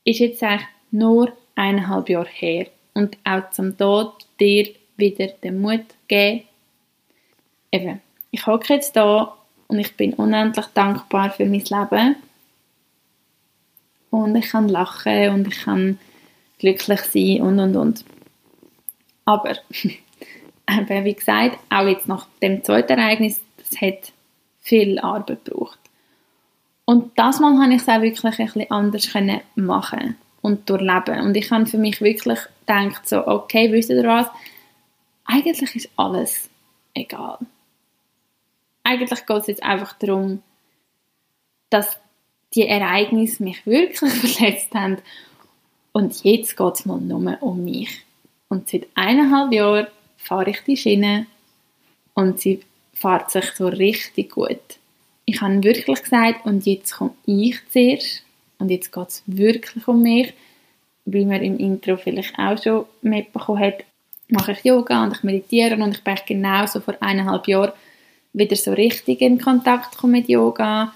ist 0.04 0.20
jetzt 0.20 0.44
eigentlich 0.44 0.68
nur 0.92 1.32
eineinhalb 1.56 2.08
Jahre 2.08 2.28
her. 2.30 2.68
Und 2.94 3.18
auch 3.24 3.50
zum 3.50 3.76
Tod 3.76 4.12
dir 4.38 4.68
wieder 4.96 5.28
den 5.28 5.60
Mut 5.60 5.84
geben. 6.08 6.42
Eben, 7.72 8.00
ich 8.30 8.46
hocke 8.46 8.74
jetzt 8.74 8.96
da 8.96 9.36
und 9.68 9.78
ich 9.78 9.96
bin 9.96 10.14
unendlich 10.14 10.66
dankbar 10.66 11.30
für 11.30 11.46
mein 11.46 11.64
Leben. 11.64 12.16
Und 14.10 14.36
ich 14.36 14.50
kann 14.50 14.68
lachen 14.68 15.30
und 15.30 15.48
ich 15.48 15.60
kann 15.62 15.98
glücklich 16.58 17.00
sein 17.00 17.42
und 17.42 17.58
und 17.58 17.76
und. 17.76 18.04
Aber, 19.24 19.56
eben, 20.70 21.04
wie 21.04 21.14
gesagt, 21.14 21.58
auch 21.70 21.86
jetzt 21.86 22.08
nach 22.08 22.26
dem 22.40 22.62
zweiten 22.64 22.98
Ereignis, 22.98 23.40
das 23.58 23.80
hat 23.80 24.12
viel 24.60 24.98
Arbeit 24.98 25.44
gebraucht. 25.44 25.78
Und 26.84 27.18
das 27.18 27.40
Mal 27.40 27.60
habe 27.60 27.74
ich 27.74 27.82
es 27.82 27.88
auch 27.88 28.00
wirklich 28.00 28.38
ein 28.38 28.46
bisschen 28.46 28.70
anders 28.70 29.08
machen 29.56 30.16
und 30.40 30.70
durchleben. 30.70 31.20
Und 31.20 31.36
ich 31.36 31.50
habe 31.50 31.66
für 31.66 31.78
mich 31.78 32.00
wirklich 32.00 32.38
gedacht, 32.60 33.08
so, 33.08 33.26
okay, 33.26 33.70
wisst 33.72 33.90
ihr 33.90 34.04
was? 34.04 34.28
Eigentlich 35.26 35.74
ist 35.74 35.90
alles 35.96 36.48
egal. 36.94 37.38
Eigentlich 38.84 39.26
geht 39.26 39.36
es 39.38 39.46
jetzt 39.48 39.62
einfach 39.62 39.92
darum, 39.94 40.42
dass 41.70 41.98
die 42.54 42.66
Ereignisse 42.66 43.42
mich 43.42 43.66
wirklich 43.66 43.98
verletzt 44.36 44.72
haben. 44.74 44.98
Und 45.92 46.22
jetzt 46.24 46.56
geht 46.56 46.74
es 46.74 46.86
mal 46.86 47.00
nur 47.00 47.42
um 47.42 47.64
mich. 47.64 48.04
Und 48.48 48.68
seit 48.68 48.86
eineinhalb 48.94 49.52
Jahren 49.52 49.86
fahre 50.16 50.50
ich 50.50 50.60
die 50.60 50.76
Schiene 50.76 51.26
und 52.14 52.40
sie 52.40 52.60
fährt 52.92 53.30
sich 53.30 53.50
so 53.52 53.66
richtig 53.66 54.30
gut. 54.30 54.60
Ich 55.24 55.40
habe 55.40 55.62
wirklich 55.62 56.02
gesagt, 56.02 56.46
und 56.46 56.64
jetzt 56.66 56.92
komme 56.92 57.14
ich 57.26 57.58
zuerst 57.70 58.22
und 58.58 58.70
jetzt 58.70 58.92
geht 58.92 59.08
es 59.08 59.22
wirklich 59.26 59.88
um 59.88 60.02
mich, 60.02 60.32
wie 61.04 61.24
man 61.24 61.42
im 61.42 61.58
Intro 61.58 61.96
vielleicht 61.96 62.38
auch 62.38 62.62
schon 62.62 62.86
mitbekommen 63.02 63.60
hat, 63.60 63.84
mache 64.28 64.52
ich 64.52 64.64
Yoga 64.64 65.04
und 65.04 65.16
ich 65.16 65.22
meditiere 65.22 65.76
und 65.76 65.96
ich 65.96 66.02
bin 66.02 66.16
genauso 66.26 66.80
vor 66.80 66.94
eineinhalb 67.00 67.46
Jahren 67.48 67.72
wieder 68.32 68.56
so 68.56 68.72
richtig 68.72 69.20
in 69.20 69.40
Kontakt 69.40 70.02
mit 70.04 70.28
Yoga. 70.28 70.92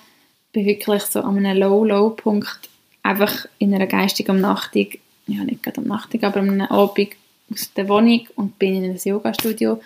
Bin 0.53 0.67
wirklich 0.67 1.03
so 1.03 1.21
an 1.21 1.39
einem 1.39 1.59
Low-Low-Punkt 1.59 2.69
einfach 3.03 3.47
in 3.59 3.75
einer 3.75 3.87
geistigen 3.87 4.33
Umnachtung, 4.33 4.89
ja 5.27 5.45
nicht 5.45 5.63
gerade 5.63 5.81
Umnachtung, 5.81 6.23
aber 6.25 6.41
an 6.41 6.51
einem 6.51 6.67
Abend 6.67 7.11
aus 7.53 7.73
der 7.75 7.89
Wohnung 7.89 8.27
und 8.37 8.59
bin 8.59 8.77
in 8.77 8.85
einem 8.85 8.99
Yoga-Studio 9.03 9.81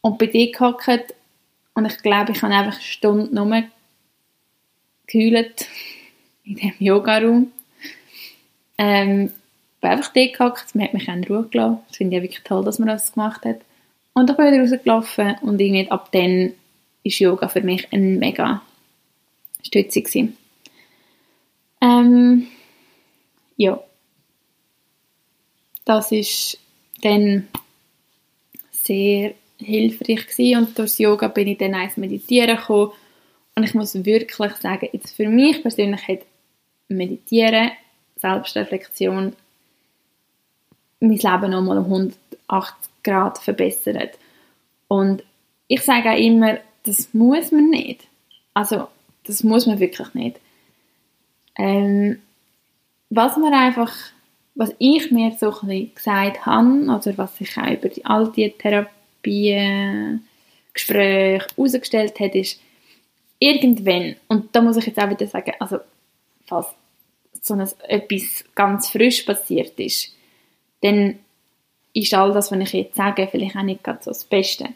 und 0.00 0.18
bin 0.18 0.52
dort 0.58 1.14
und 1.74 1.84
ich 1.84 1.98
glaube, 1.98 2.32
ich 2.32 2.42
habe 2.42 2.54
einfach 2.54 2.80
Stunden 2.80 3.34
nur 3.34 3.64
geheult 5.06 5.66
in 6.44 6.56
dem 6.56 6.74
Yoga-Raum. 6.78 7.52
Ähm, 8.78 9.30
bin 9.86 9.98
einfach 9.98 10.12
dort 10.12 10.32
gehockt, 10.32 10.74
man 10.74 10.84
hat 10.84 10.94
mich 10.94 11.08
auch 11.08 11.14
in 11.14 11.24
Ruhe 11.24 11.48
gelassen. 11.48 11.78
Das 11.88 11.96
finde 11.96 12.16
ich 12.16 12.22
wirklich 12.22 12.44
toll, 12.44 12.64
dass 12.64 12.78
man 12.78 12.88
das 12.88 13.12
gemacht 13.12 13.44
hat. 13.44 13.60
Und 14.14 14.28
dann 14.28 14.36
bin 14.36 14.46
ich 14.46 14.52
wieder 14.52 14.62
rausgelaufen 14.62 15.36
und 15.42 15.60
irgendwie 15.60 15.90
ab 15.90 16.10
dann 16.12 16.54
ist 17.02 17.18
Yoga 17.18 17.48
für 17.48 17.60
mich 17.60 17.92
ein 17.92 18.18
mega 18.18 18.62
Stütze 19.62 20.02
gewesen. 20.02 20.36
Ähm, 21.80 22.48
ja, 23.56 23.80
das 25.84 26.10
ist 26.10 26.58
dann 27.02 27.46
sehr 28.72 29.34
hilfreich 29.58 30.26
gewesen. 30.26 30.58
und 30.58 30.78
durch 30.78 30.98
Yoga 30.98 31.28
bin 31.28 31.48
ich 31.48 31.58
dann 31.58 31.74
eins 31.74 31.96
meditieren 31.96 32.56
gekommen 32.56 32.92
und 33.54 33.62
ich 33.62 33.74
muss 33.74 34.04
wirklich 34.04 34.56
sagen, 34.56 34.88
jetzt 34.92 35.14
für 35.14 35.28
mich 35.28 35.62
persönlich 35.62 36.08
hat 36.08 36.20
Meditieren, 36.88 37.70
Selbstreflexion 38.16 39.34
mein 41.00 41.10
Leben 41.10 41.50
nochmal 41.50 41.78
um 41.78 41.84
180 41.84 42.90
Grad 43.02 43.38
verbessert. 43.38 44.18
Und 44.88 45.22
ich 45.68 45.82
sage 45.82 46.10
auch 46.10 46.18
immer, 46.18 46.58
das 46.84 47.12
muss 47.12 47.52
man 47.52 47.70
nicht. 47.70 48.06
Also, 48.54 48.88
das 49.24 49.42
muss 49.42 49.66
man 49.66 49.80
wirklich 49.80 50.14
nicht. 50.14 50.40
Ähm, 51.56 52.20
was 53.10 53.36
man 53.36 53.52
einfach, 53.52 53.92
was 54.54 54.74
ich 54.78 55.10
mir 55.10 55.32
so 55.38 55.46
ein 55.46 55.68
bisschen 55.68 55.94
gesagt 55.94 56.46
habe, 56.46 56.84
oder 56.84 57.18
was 57.18 57.36
sich 57.36 57.56
auch 57.56 57.70
über 57.70 57.88
die 57.88 58.04
alte 58.04 58.52
Therapie, 58.56 60.20
Gespräche 60.72 61.46
herausgestellt 61.56 62.20
hat, 62.20 62.34
ist, 62.34 62.60
irgendwann, 63.38 64.16
und 64.28 64.54
da 64.54 64.60
muss 64.60 64.76
ich 64.76 64.86
jetzt 64.86 64.98
auch 64.98 65.10
wieder 65.10 65.26
sagen, 65.26 65.52
also, 65.58 65.78
falls 66.46 66.68
so 67.42 67.54
ein, 67.54 67.68
etwas 67.88 68.44
ganz 68.54 68.88
frisch 68.90 69.22
passiert 69.22 69.78
ist, 69.78 70.12
dann 70.82 71.18
ist 71.92 72.14
all 72.14 72.32
das, 72.32 72.52
was 72.52 72.60
ich 72.60 72.72
jetzt 72.72 72.96
sage, 72.96 73.28
vielleicht 73.30 73.56
auch 73.56 73.62
nicht 73.62 73.82
ganz 73.82 74.04
so 74.04 74.10
das 74.10 74.24
Beste. 74.24 74.68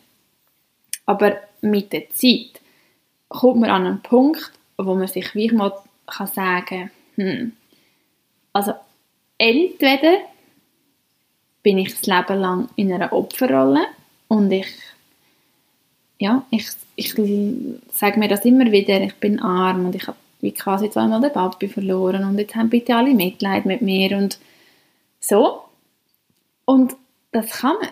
Aber 1.07 1.37
mit 1.61 1.93
der 1.93 2.09
Zeit 2.11 2.61
kommt 3.29 3.61
man 3.61 3.71
an 3.71 3.87
einen 3.87 4.03
Punkt, 4.03 4.53
wo 4.79 4.95
man 4.95 5.07
sich 5.07 5.35
wie 5.35 5.51
mal 5.51 5.73
kann 6.07 6.27
sagen 6.27 6.91
hm, 7.17 7.53
also 8.53 8.73
entweder 9.39 10.19
bin 11.63 11.79
ich 11.79 11.91
das 11.91 12.07
Leben 12.07 12.41
lang 12.41 12.69
in 12.77 12.93
einer 12.93 13.13
Opferrolle 13.13 13.85
und 14.29 14.51
ich 14.51 14.67
ja, 16.19 16.45
ich, 16.51 16.67
ich 16.97 17.15
sage 17.93 18.19
mir 18.19 18.29
das 18.29 18.45
immer 18.45 18.71
wieder, 18.71 19.01
ich 19.01 19.15
bin 19.15 19.41
arm 19.41 19.87
und 19.87 19.95
ich 19.95 20.07
habe 20.07 20.19
wie 20.43 20.53
quasi 20.53 20.91
zweimal 20.91 21.21
den 21.21 21.33
Papi 21.33 21.69
verloren 21.69 22.25
und 22.25 22.39
jetzt 22.39 22.55
haben 22.55 22.71
bitte 22.71 22.95
alle 22.95 23.15
Mitleid 23.15 23.67
mit 23.67 23.83
mir 23.83 24.17
und 24.17 24.39
so. 25.19 25.63
Und 26.71 26.95
das 27.33 27.51
kann 27.51 27.75
man. 27.81 27.91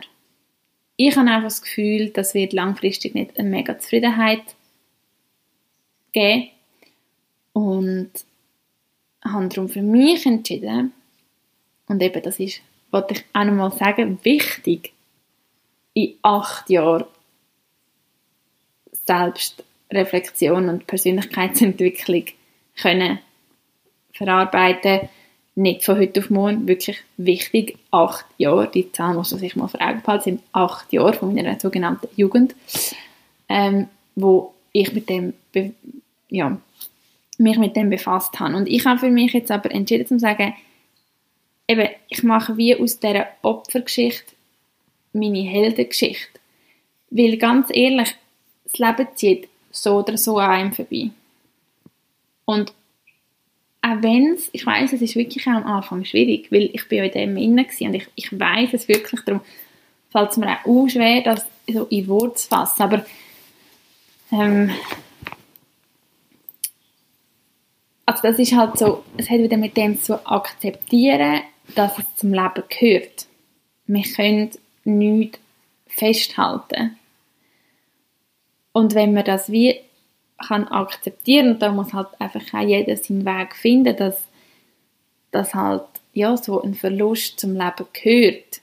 Ich 0.94 1.16
habe 1.16 1.28
einfach 1.28 1.48
das 1.48 1.62
Gefühl, 1.62 2.10
das 2.10 2.32
wird 2.34 2.52
langfristig 2.52 3.12
nicht 3.12 3.36
eine 3.36 3.48
mega 3.48 3.76
Zufriedenheit 3.76 4.54
geben. 6.12 6.50
Und 7.52 8.12
habe 9.24 9.48
darum 9.48 9.68
für 9.68 9.82
mich 9.82 10.24
entschieden, 10.26 10.92
und 11.88 12.00
eben 12.00 12.22
das 12.22 12.38
ist, 12.38 12.60
wollte 12.92 13.14
ich 13.14 13.24
auch 13.32 13.42
nochmal 13.42 13.72
sagen, 13.72 14.20
wichtig, 14.22 14.92
in 15.94 16.14
acht 16.22 16.70
Jahren 16.70 17.06
Selbstreflexion 18.92 20.68
und 20.68 20.86
Persönlichkeitsentwicklung 20.86 22.26
können 22.76 23.18
verarbeiten 24.12 25.08
nicht 25.58 25.84
von 25.84 25.98
heute 25.98 26.20
auf 26.20 26.30
morgen, 26.30 26.68
wirklich 26.68 27.00
wichtig, 27.16 27.78
acht 27.90 28.24
Jahre, 28.38 28.70
die 28.72 28.92
Zahl 28.92 29.14
muss 29.14 29.32
man 29.32 29.40
sich 29.40 29.56
mal 29.56 29.66
vor 29.66 29.82
Augen 29.82 30.02
behalten, 30.02 30.24
sind 30.24 30.42
acht 30.52 30.92
Jahre 30.92 31.14
von 31.14 31.34
meiner 31.34 31.58
sogenannten 31.58 32.08
Jugend, 32.14 32.54
ähm, 33.48 33.88
wo 34.14 34.54
ich 34.70 34.92
mit 34.92 35.08
dem, 35.08 35.34
ja, 36.28 36.56
mich 37.38 37.58
mit 37.58 37.74
dem 37.74 37.90
befasst 37.90 38.38
habe. 38.38 38.56
Und 38.56 38.68
ich 38.68 38.86
habe 38.86 39.00
für 39.00 39.10
mich 39.10 39.32
jetzt 39.32 39.50
aber 39.50 39.72
entschieden 39.72 40.06
zu 40.06 40.20
sagen, 40.20 40.54
eben, 41.66 41.88
ich 42.08 42.22
mache 42.22 42.56
wie 42.56 42.76
aus 42.76 43.00
dieser 43.00 43.26
Opfergeschichte 43.42 44.34
meine 45.12 45.42
Heldengeschichte. 45.42 46.38
Weil 47.10 47.36
ganz 47.36 47.68
ehrlich, 47.72 48.14
das 48.62 48.78
Leben 48.78 49.08
zieht 49.16 49.48
so 49.72 49.98
oder 49.98 50.16
so 50.16 50.38
an 50.38 50.50
einem 50.50 50.72
vorbei. 50.72 51.10
Und 52.44 52.72
auch 53.88 54.02
wenn 54.02 54.34
es, 54.34 54.48
ich 54.52 54.64
weiß, 54.64 54.92
es 54.92 55.02
ist 55.02 55.16
wirklich 55.16 55.46
auch 55.46 55.52
am 55.52 55.66
Anfang 55.66 56.04
schwierig, 56.04 56.50
weil 56.50 56.70
ich 56.72 56.88
bin 56.88 56.98
ja 56.98 57.04
in 57.04 57.12
dem 57.12 57.36
innen 57.36 57.66
und 57.80 57.94
ich, 57.94 58.06
ich 58.14 58.38
weiß 58.38 58.74
es 58.74 58.88
wirklich, 58.88 59.20
darum 59.22 59.40
fällt 60.10 60.30
es 60.30 60.36
mir 60.36 60.58
auch 60.64 60.88
schwer, 60.88 61.22
das 61.22 61.46
so 61.70 61.84
in 61.84 62.08
Worte 62.08 62.34
zu 62.34 62.48
fassen, 62.48 62.82
aber 62.82 63.06
ähm, 64.32 64.70
also 68.06 68.22
das 68.22 68.38
ist 68.38 68.56
halt 68.56 68.78
so, 68.78 69.04
es 69.16 69.28
hat 69.28 69.38
wieder 69.38 69.56
mit 69.56 69.76
dem 69.76 70.00
zu 70.00 70.26
akzeptieren, 70.26 71.42
dass 71.74 71.98
es 71.98 72.04
zum 72.16 72.32
Leben 72.32 72.62
gehört. 72.68 73.26
Wir 73.86 74.02
können 74.02 74.50
nichts 74.84 75.38
festhalten. 75.86 76.96
Und 78.72 78.94
wenn 78.94 79.12
man 79.12 79.24
das 79.24 79.50
wie 79.50 79.80
kann 80.46 80.68
akzeptieren. 80.68 81.52
Und 81.52 81.62
da 81.62 81.72
muss 81.72 81.92
halt 81.92 82.08
einfach 82.18 82.42
auch 82.54 82.66
jeder 82.66 82.96
seinen 82.96 83.24
Weg 83.24 83.54
finden, 83.56 83.96
dass, 83.96 84.16
dass 85.30 85.54
halt 85.54 85.84
ja, 86.12 86.36
so 86.36 86.62
ein 86.62 86.74
Verlust 86.74 87.40
zum 87.40 87.54
Leben 87.54 87.86
gehört. 87.92 88.60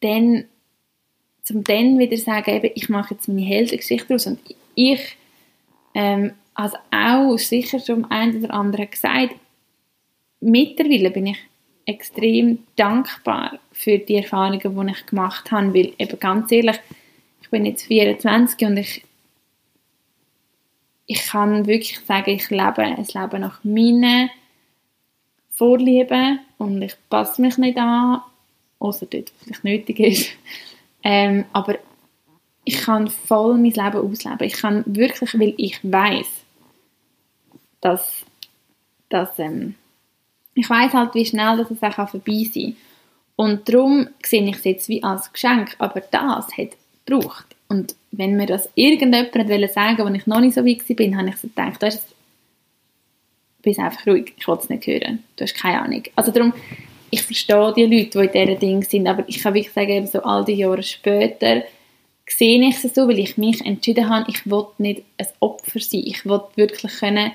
Dann, 0.00 0.44
zum 1.42 1.64
dann 1.64 1.98
wieder 1.98 2.16
sagen, 2.16 2.54
eben, 2.54 2.70
ich 2.74 2.88
mache 2.88 3.14
jetzt 3.14 3.28
meine 3.28 3.42
Heldengeschichte 3.42 4.14
aus 4.14 4.26
und 4.26 4.38
ich 4.74 5.16
ähm, 5.94 6.32
also 6.54 6.76
auch 6.90 7.36
sicher 7.36 7.80
schon 7.80 8.04
ein 8.10 8.42
oder 8.42 8.54
andere 8.54 8.86
gesagt, 8.86 9.34
mittlerweile 10.40 11.10
bin 11.10 11.26
ich 11.26 11.38
extrem 11.86 12.58
dankbar 12.76 13.58
für 13.72 13.98
die 13.98 14.16
Erfahrungen, 14.16 14.86
die 14.86 14.92
ich 14.92 15.06
gemacht 15.06 15.50
habe, 15.50 15.74
weil 15.74 15.92
eben 15.98 16.18
ganz 16.18 16.50
ehrlich, 16.52 16.78
ich 17.42 17.50
bin 17.50 17.66
jetzt 17.66 17.84
24 17.84 18.66
und 18.66 18.76
ich 18.76 19.04
ich 21.06 21.26
kann 21.26 21.66
wirklich 21.66 22.00
sagen, 22.00 22.30
ich 22.30 22.50
lebe 22.50 22.78
ein 22.78 22.96
Leben 22.96 23.40
nach 23.40 23.62
meinen 23.62 24.30
Vorlieben 25.50 26.40
und 26.58 26.82
ich 26.82 26.94
passe 27.08 27.40
mich 27.40 27.58
nicht 27.58 27.78
an, 27.78 28.22
außer 28.78 29.06
dort, 29.06 29.32
was 29.32 29.44
vielleicht 29.44 29.64
nötig 29.64 30.00
ist. 30.00 30.30
Ähm, 31.06 31.44
aber 31.52 31.76
ich 32.64 32.78
kann 32.78 33.08
voll 33.08 33.58
mein 33.58 33.72
Leben 33.72 34.10
ausleben. 34.10 34.46
Ich 34.46 34.54
kann 34.54 34.84
wirklich, 34.86 35.38
weil 35.38 35.52
ich 35.58 35.78
weiß, 35.82 36.26
dass, 37.82 38.24
dass 39.10 39.38
ähm, 39.38 39.74
ich 40.54 40.70
weiß 40.70 40.94
halt, 40.94 41.14
wie 41.14 41.26
schnell 41.26 41.58
das 41.58 41.82
auch 41.82 42.08
vorbei 42.08 42.46
sein 42.50 42.74
kann. 42.74 42.76
Und 43.36 43.68
darum 43.68 44.08
sehe 44.24 44.48
ich 44.48 44.56
es 44.56 44.64
jetzt 44.64 44.88
wie 44.88 45.02
als 45.02 45.30
Geschenk, 45.30 45.76
aber 45.78 46.00
das 46.00 46.56
hat 46.56 46.70
gebraucht. 47.04 47.53
Und 47.68 47.94
wenn 48.12 48.36
mir 48.36 48.46
das 48.46 48.68
irgendjemand 48.74 49.34
wollte 49.34 49.68
sagen 49.68 50.00
als 50.00 50.16
ich 50.16 50.26
noch 50.26 50.40
nicht 50.40 50.54
so 50.54 50.64
weit 50.64 50.88
war, 50.88 51.18
habe 51.18 51.28
ich 51.28 51.36
so 51.36 51.48
gedacht, 51.48 51.80
du 51.80 53.62
bist 53.62 53.80
einfach 53.80 54.06
ruhig, 54.06 54.34
ich 54.36 54.46
will 54.46 54.58
es 54.60 54.68
nicht 54.68 54.86
hören, 54.86 55.24
du 55.36 55.44
hast 55.44 55.54
keine 55.54 55.80
Ahnung. 55.80 56.02
Also 56.14 56.30
darum, 56.30 56.52
ich 57.10 57.22
verstehe 57.22 57.72
die 57.74 57.86
Leute, 57.86 58.10
die 58.12 58.38
in 58.38 58.46
diesen 58.46 58.58
Dingen 58.58 58.82
sind, 58.82 59.06
aber 59.06 59.24
ich 59.26 59.42
kann 59.42 59.54
wirklich 59.54 59.72
sagen, 59.72 60.06
so 60.06 60.22
all 60.22 60.44
die 60.44 60.54
Jahre 60.54 60.82
später 60.82 61.62
sehe 62.26 62.60
ich 62.68 62.82
es 62.82 62.94
so, 62.94 63.08
weil 63.08 63.18
ich 63.18 63.36
mich 63.36 63.64
entschieden 63.64 64.08
habe, 64.08 64.30
ich 64.30 64.46
will 64.46 64.66
nicht 64.78 65.02
ein 65.18 65.26
Opfer 65.40 65.80
sein, 65.80 66.02
ich 66.04 66.24
will 66.24 66.40
wirklich 66.56 66.92
können 66.98 67.32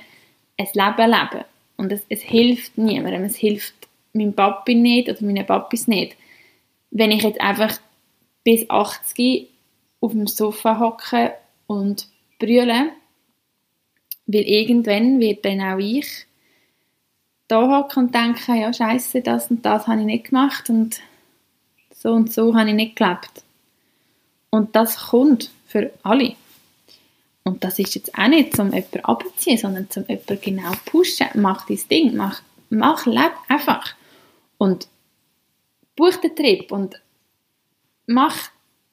ein 0.57 0.67
Leben 0.73 1.11
leben. 1.11 1.45
Und 1.77 1.91
es, 1.91 2.01
es 2.09 2.21
hilft 2.21 2.77
niemandem, 2.77 3.23
es 3.23 3.35
hilft 3.35 3.73
meinem 4.13 4.33
Papi 4.33 4.75
nicht 4.75 5.09
oder 5.09 5.23
meinen 5.23 5.45
Papis 5.45 5.87
nicht. 5.87 6.15
Wenn 6.91 7.11
ich 7.11 7.23
jetzt 7.23 7.39
einfach 7.39 7.79
bis 8.43 8.69
80 8.69 9.47
auf 10.01 10.11
dem 10.11 10.27
Sofa 10.27 10.79
hocken 10.79 11.31
und 11.67 12.07
brüllen, 12.39 12.91
weil 14.25 14.41
irgendwann 14.41 15.19
wird 15.19 15.45
dann 15.45 15.61
auch 15.61 15.79
ich 15.79 16.25
da 17.47 17.79
hocken 17.79 18.05
und 18.05 18.15
denken, 18.15 18.57
ja 18.57 18.71
scheiße, 18.71 19.21
das 19.21 19.49
und 19.49 19.65
das 19.65 19.87
habe 19.87 20.01
ich 20.01 20.05
nicht 20.05 20.29
gemacht 20.29 20.69
und 20.69 21.01
so 21.93 22.13
und 22.13 22.31
so 22.31 22.55
habe 22.55 22.69
ich 22.69 22.75
nicht 22.75 22.95
gelebt. 22.95 23.43
Und 24.51 24.75
das 24.75 24.97
kommt 25.09 25.51
für 25.67 25.91
alle. 26.03 26.35
Und 27.43 27.63
das 27.63 27.79
ist 27.79 27.95
jetzt 27.95 28.17
auch 28.17 28.27
nicht 28.27 28.55
zum 28.55 28.71
jemanden 28.71 29.03
abziehen, 29.03 29.57
sondern 29.57 29.89
zum 29.89 30.05
jemanden 30.07 30.39
genau 30.41 30.71
pushen. 30.85 31.27
Mach 31.35 31.65
dein 31.65 31.79
Ding, 31.89 32.15
mach, 32.15 32.41
mach, 32.69 33.05
leb 33.05 33.31
einfach. 33.47 33.95
Und 34.57 34.87
buch 35.95 36.15
den 36.17 36.35
Trip 36.35 36.71
und 36.71 37.01
mach 38.05 38.49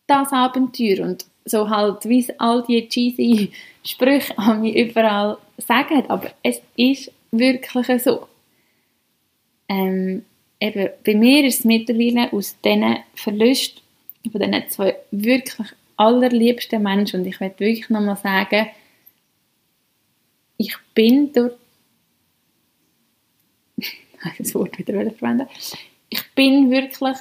das 0.07 0.33
Abenteuer 0.33 1.01
und 1.01 1.27
so 1.45 1.71
halt, 1.71 2.05
wie 2.05 2.27
all 2.39 2.65
die 2.65 2.89
cheesy 2.89 3.53
Sprüche 3.85 4.37
an 4.37 4.61
mich 4.61 4.77
überall 4.77 5.39
sagen, 5.59 6.05
aber 6.09 6.33
es 6.43 6.61
ist 6.77 7.13
wirklich 7.31 8.03
so. 8.03 8.27
Ähm, 9.69 10.25
eben, 10.61 10.89
bei 11.05 11.15
mir 11.15 11.45
ist 11.45 11.61
es 11.61 11.65
mittlerweile 11.65 12.33
aus 12.33 12.57
diesen 12.61 12.97
Verlusten 13.15 13.83
von 14.31 14.41
diesen 14.41 14.69
zwei 14.71 14.97
wirklich 15.13 15.69
allerliebsten 15.97 16.83
Menschen 16.83 17.21
und 17.21 17.27
ich 17.27 17.41
möchte 17.41 17.61
wirklich 17.61 17.89
nochmal 17.91 18.17
sagen, 18.17 18.69
ich 20.59 20.75
bin 20.95 21.33
durch 21.33 21.53
das 24.39 24.55
Wort 24.55 24.79
wieder 24.79 25.11
verwenden. 25.13 25.49
ich 26.09 26.23
bin 26.35 26.71
wirklich 26.71 27.17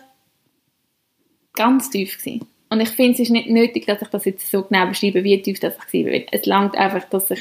ganz 1.53 1.89
tief 1.89 2.17
gewesen. 2.17 2.47
Und 2.75 2.81
ich 2.81 2.89
finde, 2.89 3.13
es 3.13 3.19
ist 3.21 3.29
nicht 3.29 3.49
nötig, 3.49 3.85
dass 3.85 4.01
ich 4.01 4.09
das 4.09 4.25
jetzt 4.25 4.51
so 4.51 4.63
genau 4.63 4.85
beschreibe, 4.87 5.23
wie 5.23 5.41
tief 5.41 5.61
das 5.61 5.77
ich 5.93 6.05
war. 6.05 6.21
Es 6.33 6.45
langt 6.45 6.75
einfach, 6.75 7.07
dass 7.07 7.31
ich, 7.31 7.39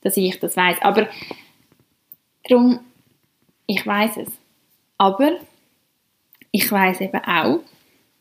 dass 0.00 0.16
ich 0.16 0.40
das 0.40 0.56
weiß. 0.56 0.78
Aber 0.80 1.06
darum, 2.48 2.80
ich 3.66 3.86
weiß 3.86 4.16
es. 4.16 4.28
Aber 4.96 5.32
ich 6.50 6.72
weiß 6.72 7.02
eben 7.02 7.22
auch, 7.22 7.60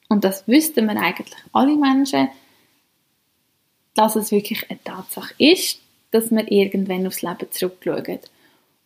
und 0.10 0.26
das 0.26 0.50
wüssten 0.50 0.88
wir 0.88 1.02
eigentlich 1.02 1.34
alle 1.54 1.78
Menschen, 1.78 2.28
dass 3.94 4.18
es 4.18 4.30
wirklich 4.30 4.70
eine 4.70 4.84
Tatsache 4.84 5.34
ist, 5.38 5.80
dass 6.12 6.30
wir 6.30 6.52
irgendwann 6.52 7.08
aufs 7.08 7.22
Leben 7.22 7.50
zurückschauen. 7.52 8.20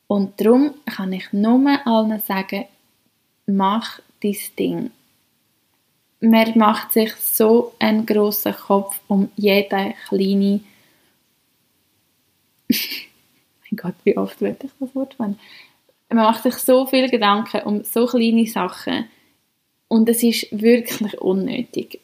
Und 0.06 0.40
darum 0.40 0.76
kann 0.86 1.12
ich 1.12 1.34
nur 1.34 1.88
allen 1.88 2.20
sagen, 2.20 2.66
mach 3.48 4.00
dein 4.22 4.38
Ding. 4.60 4.92
Man 6.26 6.58
macht 6.58 6.94
sich 6.94 7.14
so 7.16 7.74
einen 7.80 8.06
grossen 8.06 8.54
Kopf 8.54 8.98
um 9.10 9.30
jede 9.36 9.94
kleine 10.08 10.62
mein 12.70 13.76
Gott, 13.76 13.96
wie 14.06 14.18
oft 14.18 14.40
würde 14.40 14.58
ich 14.64 14.72
das 14.80 14.96
Wort 14.96 15.16
verwenden? 15.16 15.40
Man 16.08 16.24
macht 16.24 16.44
sich 16.44 16.56
so 16.56 16.86
viele 16.86 17.10
Gedanken 17.10 17.64
um 17.64 17.84
so 17.84 18.06
kleine 18.06 18.48
Sachen 18.48 19.10
und 19.90 20.08
es 20.08 20.24
ist 20.24 20.48
wirklich 20.52 21.20
unnötig. 21.20 22.00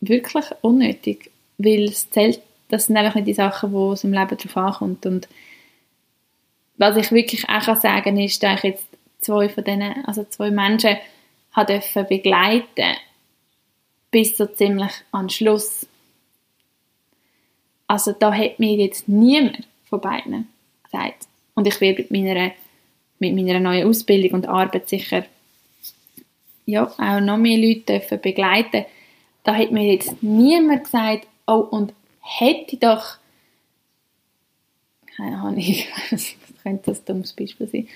Wirklich 0.00 0.44
unnötig, 0.60 1.30
weil 1.56 1.84
es 1.84 2.10
zählt, 2.10 2.42
das 2.68 2.86
sind 2.86 2.98
einfach 2.98 3.14
nicht 3.14 3.28
die 3.28 3.32
Sachen, 3.32 3.72
wo 3.72 3.92
es 3.92 4.04
im 4.04 4.12
Leben 4.12 4.36
drauf 4.36 4.56
ankommt 4.58 5.06
und 5.06 5.28
was 6.76 6.98
ich 6.98 7.10
wirklich 7.10 7.48
auch 7.48 7.62
kann 7.62 7.80
sagen 7.80 8.18
ist, 8.18 8.42
dass 8.42 8.58
ich 8.58 8.64
jetzt 8.64 8.86
zwei 9.20 9.48
von 9.48 9.64
denen, 9.64 10.04
also 10.04 10.24
zwei 10.24 10.50
Menschen 10.50 10.98
begleiten 11.54 12.96
bis 14.16 14.34
so 14.34 14.46
ziemlich 14.46 14.92
an 15.12 15.28
Schluss. 15.28 15.86
Also 17.86 18.12
da 18.12 18.32
hat 18.32 18.58
mir 18.58 18.74
jetzt 18.74 19.06
niemand 19.10 19.68
von 19.90 20.00
beiden 20.00 20.48
gesagt. 20.84 21.26
Und 21.54 21.66
ich 21.66 21.78
werde 21.82 21.98
mit 21.98 22.10
meiner, 22.10 22.52
mit 23.18 23.34
meiner 23.34 23.60
neuen 23.60 23.86
Ausbildung 23.86 24.30
und 24.32 24.48
Arbeit 24.48 24.88
sicher 24.88 25.26
ja, 26.64 26.86
auch 26.96 27.20
noch 27.20 27.36
mehr 27.36 27.58
Leute 27.58 28.00
begleiten 28.16 28.86
Da 29.44 29.54
hat 29.54 29.70
mir 29.70 29.92
jetzt 29.92 30.22
niemand 30.22 30.84
gesagt, 30.84 31.26
oh, 31.46 31.66
und 31.70 31.92
hätte 32.22 32.78
doch 32.78 33.18
keine 35.14 35.36
Ahnung, 35.36 35.58
was 36.10 36.34
könnte 36.62 36.84
das 36.86 37.04
dummes 37.04 37.34
Beispiel 37.34 37.68
sein, 37.68 37.88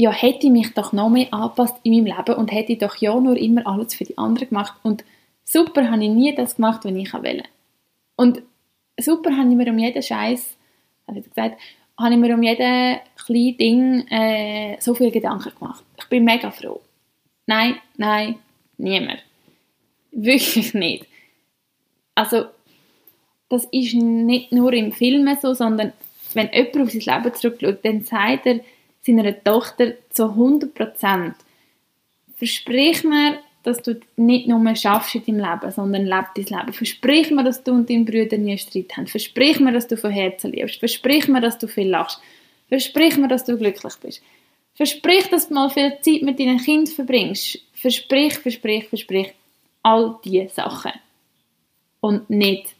ja, 0.00 0.12
hätte 0.12 0.46
ich 0.46 0.52
mich 0.52 0.72
doch 0.74 0.92
noch 0.92 1.10
mehr 1.10 1.26
angepasst 1.34 1.74
in 1.82 1.92
meinem 1.92 2.16
Leben 2.16 2.38
und 2.38 2.52
hätte 2.52 2.76
doch 2.76 2.96
ja 2.98 3.18
nur 3.18 3.36
immer 3.36 3.66
alles 3.66 3.94
für 3.94 4.04
die 4.04 4.16
anderen 4.16 4.48
gemacht 4.48 4.74
und 4.84 5.04
super 5.44 5.90
habe 5.90 6.04
ich 6.04 6.10
nie 6.10 6.32
das 6.34 6.54
gemacht, 6.54 6.84
was 6.84 6.92
ich 6.92 7.12
wollte. 7.12 7.42
Und 8.16 8.42
super 8.98 9.36
habe 9.36 9.50
ich 9.50 9.56
mir 9.56 9.68
um 9.68 9.78
jeden 9.78 10.02
Scheiß, 10.02 10.56
habe 11.08 11.18
ich 11.18 11.28
gesagt, 11.28 11.60
habe 11.98 12.14
ich 12.14 12.20
mir 12.20 12.32
um 12.32 12.42
jeden 12.44 12.98
kleinen 13.16 13.56
Ding 13.56 14.06
äh, 14.08 14.76
so 14.78 14.94
viel 14.94 15.10
Gedanken 15.10 15.52
gemacht. 15.58 15.82
Ich 15.98 16.06
bin 16.06 16.24
mega 16.24 16.52
froh. 16.52 16.80
Nein, 17.46 17.74
nein, 17.96 18.36
niemand. 18.76 19.24
Wirklich 20.12 20.74
nicht. 20.74 21.06
Also, 22.14 22.44
das 23.48 23.64
ist 23.72 23.94
nicht 23.94 24.52
nur 24.52 24.72
im 24.72 24.92
Film 24.92 25.28
so, 25.42 25.54
sondern 25.54 25.92
wenn 26.34 26.50
jemand 26.52 26.76
auf 26.76 26.90
sein 26.92 27.00
Leben 27.00 27.34
zurückschaut, 27.34 27.84
dann 27.84 28.02
sagt 28.02 28.46
er 28.46 28.60
seiner 29.16 29.44
Tochter 29.44 29.94
zu 30.10 30.24
100 30.24 30.74
Prozent, 30.74 31.34
versprich 32.36 33.04
mir, 33.04 33.38
dass 33.62 33.82
du 33.82 34.00
nicht 34.16 34.48
nur 34.48 34.74
schaffst 34.76 35.14
in 35.14 35.24
deinem 35.24 35.40
Leben, 35.40 35.72
sondern 35.72 36.06
lebst 36.06 36.36
dein 36.36 36.58
Leben. 36.58 36.72
Versprich 36.72 37.30
mir, 37.30 37.44
dass 37.44 37.62
du 37.62 37.72
und 37.72 37.90
dein 37.90 38.04
Bruder 38.04 38.38
nie 38.38 38.56
Streit 38.56 38.96
haben. 38.96 39.06
Versprich 39.06 39.60
mir, 39.60 39.72
dass 39.72 39.86
du 39.86 39.96
von 39.96 40.10
Herzen 40.10 40.52
liebst. 40.52 40.78
Versprich 40.78 41.28
mir, 41.28 41.40
dass 41.40 41.58
du 41.58 41.66
viel 41.66 41.88
lachst. 41.88 42.20
Versprich 42.68 43.16
mir, 43.16 43.28
dass 43.28 43.44
du 43.44 43.58
glücklich 43.58 43.94
bist. 44.00 44.22
Versprich, 44.74 45.28
dass 45.28 45.48
du 45.48 45.54
mal 45.54 45.70
viel 45.70 45.98
Zeit 46.00 46.22
mit 46.22 46.38
deinem 46.38 46.58
Kind 46.58 46.88
verbringst. 46.88 47.58
Versprich, 47.72 48.38
versprich, 48.38 48.88
versprich. 48.88 49.34
All 49.82 50.18
diese 50.24 50.48
Sachen. 50.48 50.92
Und 52.00 52.30
nicht 52.30 52.74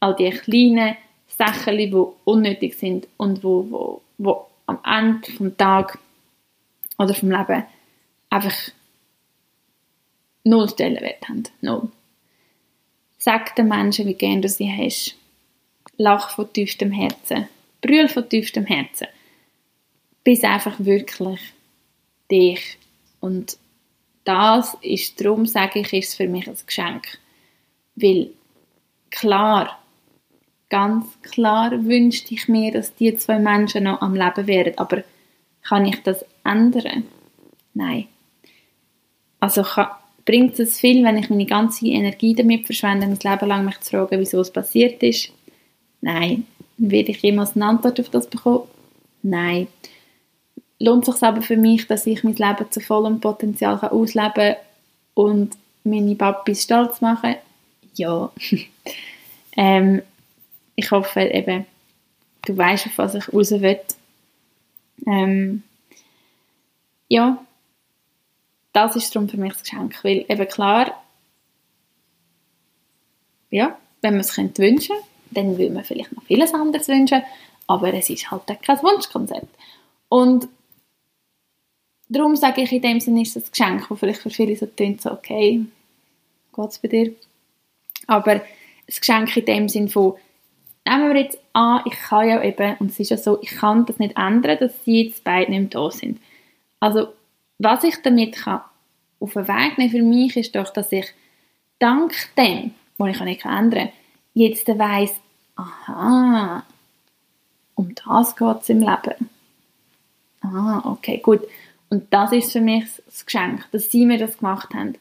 all 0.00 0.14
die 0.16 0.30
kleinen 0.30 0.96
Sachen, 1.26 1.78
die 1.78 1.92
unnötig 2.24 2.74
sind 2.74 3.08
und 3.16 3.42
wo, 3.42 3.66
wo, 3.70 4.02
wo 4.18 4.46
am 4.66 4.78
Ende 4.84 5.32
des 5.32 5.56
Tages 5.56 5.98
oder 6.98 7.14
vom 7.14 7.30
Leben 7.30 7.64
einfach 8.30 8.56
null 10.44 10.68
Stellenwert 10.68 11.28
haben. 11.28 11.44
Null. 11.60 11.90
Sag 13.18 13.56
den 13.56 13.68
Menschen, 13.68 14.06
wie 14.06 14.14
gern 14.14 14.42
du 14.42 14.48
sie 14.48 14.70
hast. 14.70 15.16
Lach 15.96 16.30
von 16.30 16.52
tiefstem 16.52 16.92
Herzen. 16.92 17.48
Brüll 17.80 18.08
von 18.08 18.28
tiefstem 18.28 18.66
Herzen. 18.66 19.06
Bis 20.22 20.44
einfach 20.44 20.78
wirklich 20.78 21.40
dich. 22.30 22.78
Und 23.20 23.56
das 24.24 24.76
ist, 24.82 25.20
darum 25.20 25.46
sage 25.46 25.80
ich, 25.80 25.92
ist 25.92 26.08
es 26.10 26.14
für 26.14 26.28
mich 26.28 26.48
ein 26.48 26.56
Geschenk. 26.66 27.18
Weil, 27.94 28.30
klar, 29.10 29.78
ganz 30.74 31.06
klar 31.22 31.70
wünschte 31.84 32.34
ich 32.34 32.48
mir, 32.48 32.72
dass 32.72 32.96
die 32.96 33.16
zwei 33.16 33.38
Menschen 33.38 33.84
noch 33.84 34.02
am 34.02 34.16
Leben 34.16 34.48
wären. 34.48 34.76
Aber 34.76 35.04
kann 35.62 35.86
ich 35.86 36.02
das 36.02 36.24
ändern? 36.42 37.04
Nein. 37.74 38.08
Also 39.38 39.62
kann, 39.62 39.86
bringt 40.24 40.58
es 40.58 40.80
viel, 40.80 41.04
wenn 41.04 41.16
ich 41.16 41.30
meine 41.30 41.46
ganze 41.46 41.86
Energie 41.86 42.34
damit 42.34 42.66
verschwende, 42.66 43.06
mein 43.06 43.20
Leben 43.22 43.48
lang 43.48 43.64
mich 43.64 43.78
zu 43.82 43.92
fragen, 43.92 44.18
wieso 44.18 44.40
es 44.40 44.50
passiert 44.50 45.00
ist? 45.04 45.30
Nein. 46.00 46.44
Werde 46.76 47.12
ich 47.12 47.22
jemals 47.22 47.54
eine 47.54 47.66
Antwort 47.66 48.00
auf 48.00 48.08
das 48.08 48.28
bekommen? 48.28 48.64
Nein. 49.22 49.68
Lohnt 50.80 51.06
es 51.06 51.14
sich 51.14 51.22
aber 51.22 51.42
für 51.42 51.56
mich, 51.56 51.86
dass 51.86 52.04
ich 52.04 52.24
mein 52.24 52.34
Leben 52.34 52.68
zu 52.72 52.80
vollem 52.80 53.20
Potenzial 53.20 53.78
ausleben 53.78 54.32
kann 54.34 54.56
und 55.14 55.56
meine 55.84 56.16
Papis 56.16 56.64
stolz 56.64 57.00
machen? 57.00 57.36
Ja. 57.94 58.32
ähm, 59.56 60.02
ich 60.76 60.90
hoffe 60.90 61.20
eben, 61.20 61.66
du 62.46 62.56
weißt, 62.56 62.86
auf 62.86 62.98
was 62.98 63.14
ich 63.14 63.32
raus 63.32 63.50
will. 63.50 63.80
Ähm, 65.06 65.62
ja, 67.08 67.44
das 68.72 68.96
ist 68.96 69.14
darum 69.14 69.28
für 69.28 69.36
mich 69.36 69.52
das 69.52 69.62
Geschenk, 69.62 70.02
weil 70.02 70.24
eben 70.28 70.48
klar, 70.48 71.02
ja, 73.50 73.78
wenn 74.02 74.14
man 74.14 74.20
es 74.20 74.34
könnte 74.34 74.62
wünschen, 74.62 74.96
dann 75.30 75.58
würde 75.58 75.72
man 75.72 75.84
vielleicht 75.84 76.12
noch 76.12 76.24
vieles 76.24 76.52
anderes 76.54 76.88
wünschen, 76.88 77.22
aber 77.66 77.94
es 77.94 78.10
ist 78.10 78.30
halt 78.30 78.42
kein 78.62 78.82
Wunschkonzept. 78.82 79.48
Und 80.08 80.48
darum 82.08 82.36
sage 82.36 82.62
ich 82.62 82.72
in 82.72 82.82
dem 82.82 83.00
Sinne 83.00 83.22
ist 83.22 83.36
das 83.36 83.50
Geschenk, 83.50 83.88
das 83.88 83.98
vielleicht 83.98 84.20
für 84.20 84.30
viele 84.30 84.56
so 84.56 84.66
tönt, 84.66 85.00
so 85.00 85.12
okay, 85.12 85.64
es 86.56 86.78
bei 86.78 86.88
dir? 86.88 87.14
Aber 88.06 88.42
das 88.86 89.00
Geschenk 89.00 89.36
in 89.36 89.44
dem 89.44 89.68
Sinne 89.68 89.88
von, 89.88 90.14
nehmen 90.86 91.12
wir 91.12 91.22
jetzt 91.22 91.38
an, 91.52 91.82
ich 91.86 91.94
kann 91.94 92.28
ja 92.28 92.42
eben, 92.42 92.76
und 92.78 92.90
es 92.90 93.00
ist 93.00 93.10
ja 93.10 93.16
so, 93.16 93.40
ich 93.42 93.50
kann 93.50 93.86
das 93.86 93.98
nicht 93.98 94.16
ändern, 94.16 94.58
dass 94.58 94.84
sie 94.84 95.04
jetzt 95.04 95.24
beide 95.24 95.50
nicht 95.50 95.74
da 95.74 95.90
sind. 95.90 96.20
Also, 96.80 97.08
was 97.58 97.84
ich 97.84 98.02
damit 98.02 98.36
kann 98.36 98.60
auf 99.20 99.32
den 99.32 99.48
Weg 99.48 99.78
nehmen 99.78 99.90
für 99.90 100.02
mich 100.02 100.36
ist 100.36 100.54
doch, 100.54 100.70
dass 100.70 100.92
ich 100.92 101.06
dank 101.78 102.12
dem, 102.36 102.74
was 102.98 103.16
ich 103.16 103.20
nicht 103.22 103.44
ändern 103.44 103.88
kann, 103.88 103.92
jetzt 104.34 104.66
weiss, 104.66 105.14
aha, 105.56 106.64
um 107.74 107.94
das 107.94 108.36
geht 108.36 108.60
es 108.60 108.68
im 108.68 108.80
Leben. 108.80 109.30
Ah, 110.42 110.82
okay, 110.84 111.18
gut. 111.18 111.40
Und 111.88 112.12
das 112.12 112.32
ist 112.32 112.52
für 112.52 112.60
mich 112.60 112.84
das 113.06 113.24
Geschenk, 113.24 113.66
dass 113.72 113.90
sie 113.90 114.04
mir 114.04 114.18
das 114.18 114.38
gemacht 114.38 114.74
haben. 114.74 114.94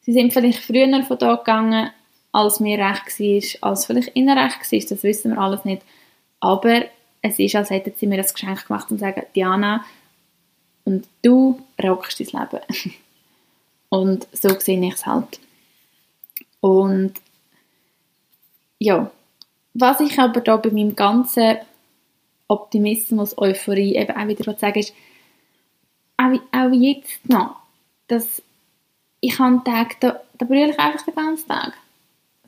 Sie 0.00 0.12
sind 0.12 0.32
vielleicht 0.32 0.60
früher 0.60 1.02
von 1.04 1.18
da 1.18 1.36
gegangen, 1.36 1.90
als 2.32 2.60
mir 2.60 2.78
recht 2.78 3.20
war, 3.20 3.68
als 3.70 3.86
vielleicht 3.86 4.14
ihnen 4.14 4.36
recht 4.38 4.72
war, 4.72 4.80
das 4.80 5.02
wissen 5.02 5.32
wir 5.32 5.38
alles 5.38 5.64
nicht. 5.64 5.82
Aber 6.40 6.84
es 7.22 7.38
ist, 7.38 7.56
als 7.56 7.70
hätten 7.70 7.92
sie 7.96 8.06
mir 8.06 8.18
das 8.18 8.34
Geschenk 8.34 8.66
gemacht 8.66 8.90
und 8.90 8.98
sagen, 8.98 9.22
Diana, 9.34 9.84
und 10.84 11.06
du 11.22 11.60
rockst 11.82 12.20
dein 12.20 12.26
Leben. 12.26 12.64
und 13.88 14.26
so 14.32 14.48
sehe 14.58 14.80
ich 14.80 14.94
es 14.94 15.06
halt. 15.06 15.40
Und 16.60 17.14
ja, 18.78 19.10
was 19.74 20.00
ich 20.00 20.18
aber 20.18 20.40
da 20.40 20.56
bei 20.56 20.70
meinem 20.70 20.96
ganzen 20.96 21.58
Optimismus, 22.48 23.36
Euphorie 23.36 23.96
eben 23.96 24.16
auch 24.16 24.26
wieder 24.26 24.56
sagen 24.56 24.78
ist, 24.78 24.94
auch, 26.16 26.40
auch 26.52 26.72
jetzt 26.72 27.28
noch, 27.28 27.56
dass 28.08 28.42
ich 29.20 29.38
an 29.38 29.64
Tag, 29.64 30.00
da, 30.00 30.20
da 30.38 30.46
brülle 30.46 30.70
ich 30.70 30.78
einfach 30.78 31.04
den 31.04 31.14
ganzen 31.14 31.48
Tag 31.48 31.74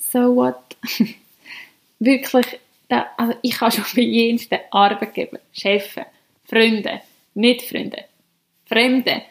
so 0.01 0.35
what? 0.35 0.77
Wirklich, 1.99 2.47
da, 2.89 3.07
also 3.17 3.35
ich 3.43 3.61
habe 3.61 3.73
schon 3.73 3.85
bei 3.95 4.03
jensten 4.03 4.59
Arbeitgeber, 4.71 5.39
Chefs, 5.53 5.97
Freunde, 6.45 7.01
nicht 7.35 7.63
Freunde, 7.63 8.05
Fremde, 8.67 9.23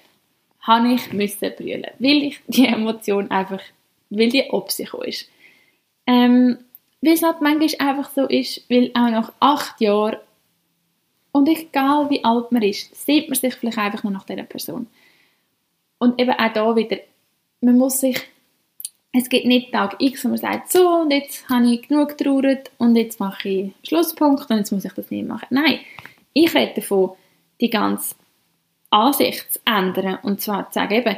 habe 0.61 0.93
ich 0.93 1.11
müssen 1.11 1.53
brüllen, 1.57 1.87
weil 1.99 2.23
ich 2.23 2.39
die 2.47 2.67
Emotion 2.67 3.29
einfach, 3.31 3.61
weil 4.09 4.29
die 4.29 4.49
ob 4.49 4.71
sich 4.71 4.93
ist. 4.93 5.29
Ähm, 6.05 6.59
weil 7.01 7.13
es 7.13 7.23
halt 7.23 7.41
manchmal 7.41 7.89
einfach 7.89 8.11
so 8.11 8.25
ist, 8.25 8.69
weil 8.69 8.91
auch 8.93 9.09
nach 9.09 9.33
acht 9.39 9.81
Jahren 9.81 10.17
und 11.31 11.47
egal 11.47 12.09
wie 12.09 12.23
alt 12.23 12.51
man 12.51 12.61
ist, 12.63 12.95
sieht 13.05 13.29
man 13.29 13.37
sich 13.37 13.53
vielleicht 13.55 13.77
einfach 13.77 14.03
nur 14.03 14.11
nach 14.13 14.25
dieser 14.25 14.43
Person. 14.43 14.87
Und 15.99 16.19
eben 16.19 16.31
auch 16.31 16.53
da 16.53 16.75
wieder, 16.75 16.97
man 17.61 17.77
muss 17.77 17.99
sich, 17.99 18.19
es 19.11 19.29
gibt 19.29 19.45
nicht 19.45 19.71
Tag 19.71 19.95
X, 19.99 20.23
wo 20.23 20.29
man 20.29 20.37
sagt, 20.37 20.71
so, 20.71 20.87
und 20.87 21.11
jetzt 21.11 21.47
habe 21.49 21.71
ich 21.71 21.87
genug 21.87 22.17
getrauert 22.17 22.71
und 22.77 22.95
jetzt 22.95 23.19
mache 23.19 23.49
ich 23.49 23.71
Schlusspunkt 23.83 24.49
und 24.49 24.57
jetzt 24.57 24.71
muss 24.71 24.85
ich 24.85 24.93
das 24.93 25.09
nicht 25.09 25.27
machen. 25.27 25.47
Nein, 25.49 25.79
ich 26.33 26.53
rede 26.53 26.73
davon, 26.75 27.11
die 27.59 27.69
ganze 27.69 28.15
Ansicht 28.91 29.53
zu 29.53 29.59
ändern 29.65 30.19
und 30.23 30.41
zwar 30.41 30.69
zu 30.69 30.79
sagen 30.79 30.93
eben, 30.93 31.17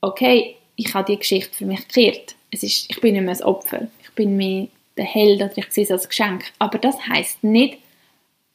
okay, 0.00 0.56
ich 0.76 0.94
habe 0.94 1.12
die 1.12 1.18
Geschichte 1.18 1.54
für 1.56 1.66
mich 1.66 1.86
gekehrt. 1.88 2.36
Es 2.50 2.62
ist, 2.62 2.90
ich 2.90 3.00
bin 3.00 3.14
nicht 3.14 3.24
mehr 3.24 3.34
ein 3.34 3.42
Opfer, 3.42 3.88
ich 4.02 4.10
bin 4.12 4.36
mehr 4.36 4.68
der 4.96 5.04
Held 5.04 5.42
oder 5.42 5.58
ich 5.58 5.72
sehe 5.72 5.84
es 5.84 5.90
als 5.90 6.08
Geschenk. 6.08 6.52
Aber 6.58 6.78
das 6.78 7.08
heißt 7.08 7.42
nicht, 7.42 7.78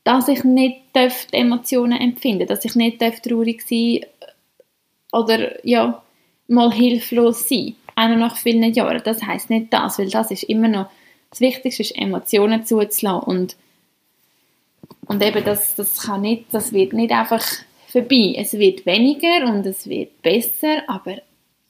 dass 0.03 0.27
ich 0.27 0.43
nicht 0.43 0.77
die 0.95 1.09
Emotionen 1.35 1.99
empfinden 1.99 2.47
dass 2.47 2.65
ich 2.65 2.75
nicht 2.75 2.99
traurig 2.99 3.61
sein 3.67 4.05
oder 5.11 5.65
ja, 5.65 6.01
mal 6.47 6.71
hilflos 6.71 7.47
sein, 7.47 7.75
auch 7.99 8.15
nach 8.17 8.37
vielen 8.37 8.73
Jahren. 8.73 9.01
Das 9.03 9.21
heißt 9.23 9.49
nicht 9.49 9.73
das, 9.73 9.99
weil 9.99 10.09
das 10.09 10.31
ist 10.31 10.43
immer 10.43 10.67
noch 10.67 10.89
das 11.29 11.41
Wichtigste, 11.41 11.83
ist 11.83 11.97
Emotionen 11.97 12.65
zuzulassen 12.65 13.19
und 13.21 13.55
und 15.05 15.23
eben 15.23 15.43
das, 15.43 15.73
das 15.75 16.03
kann 16.03 16.21
nicht, 16.21 16.45
das 16.51 16.71
wird 16.71 16.93
nicht 16.93 17.11
einfach 17.11 17.43
vorbei. 17.87 18.35
Es 18.37 18.53
wird 18.53 18.85
weniger 18.85 19.45
und 19.51 19.65
es 19.65 19.89
wird 19.89 20.21
besser, 20.21 20.83
aber 20.87 21.17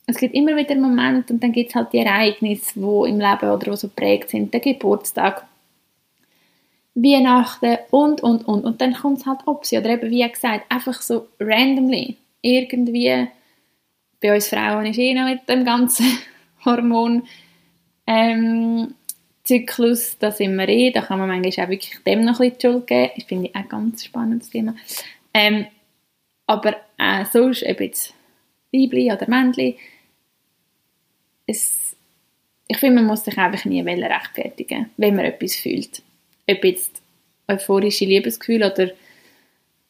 es 0.05 0.17
gibt 0.17 0.35
immer 0.35 0.57
wieder 0.57 0.75
Momente 0.75 1.33
und 1.33 1.41
dann 1.41 1.53
gibt 1.53 1.69
es 1.69 1.75
halt 1.75 1.93
die 1.93 1.99
Ereignisse, 1.99 2.73
die 2.75 3.09
im 3.09 3.19
Leben 3.19 3.49
oder 3.49 3.77
so 3.77 3.87
prägt 3.87 4.31
sind, 4.31 4.53
der 4.53 4.59
Geburtstag, 4.59 5.45
Weihnachten 6.95 7.77
und, 7.91 8.21
und, 8.21 8.47
und. 8.47 8.65
Und 8.65 8.81
dann 8.81 8.93
kommt 8.93 9.19
es 9.19 9.25
halt 9.25 9.39
ab. 9.47 9.63
Oder 9.71 9.89
eben, 9.89 10.09
wie 10.09 10.27
gesagt, 10.27 10.65
einfach 10.69 11.01
so 11.01 11.27
randomly. 11.39 12.17
Irgendwie, 12.41 13.27
bei 14.21 14.33
uns 14.33 14.49
Frauen 14.49 14.85
ist 14.85 14.97
eh 14.97 15.13
noch 15.13 15.25
mit 15.25 15.47
dem 15.47 15.65
ganzen 15.65 16.05
Hormon 16.65 17.27
ähm, 18.07 18.95
da 19.47 20.31
sind 20.31 20.55
wir 20.57 20.69
eh, 20.69 20.91
da 20.91 21.01
kann 21.01 21.17
man 21.17 21.27
manchmal 21.27 21.65
auch 21.65 21.69
wirklich 21.71 21.97
dem 22.05 22.23
noch 22.23 22.39
ein 22.39 22.51
bisschen 22.51 22.57
die 22.59 22.67
Schuld 22.67 22.87
geben. 22.87 23.11
Das 23.15 23.23
finde 23.23 23.47
ich 23.47 23.55
auch 23.55 23.61
ein 23.61 23.69
ganz 23.69 24.05
spannendes 24.05 24.51
Thema. 24.51 24.75
Ähm, 25.33 25.65
aber 26.45 26.75
äh, 26.99 27.25
sonst, 27.33 27.63
ob 27.63 27.81
jetzt 27.81 28.13
Weibli 28.71 29.11
oder 29.11 29.27
Männli, 29.27 29.75
es, 31.47 31.95
ich 32.67 32.77
finde, 32.77 32.97
man 32.97 33.05
muss 33.05 33.25
sich 33.25 33.35
einfach 33.39 33.65
nie 33.65 33.81
rechtfertigen, 33.81 34.91
wenn 34.97 35.15
man 35.15 35.25
etwas 35.25 35.55
fühlt 35.55 36.03
ob 36.49 36.63
jetzt 36.63 37.01
euphorische 37.47 38.05
Liebesgefühle 38.05 38.71
oder 38.71 38.91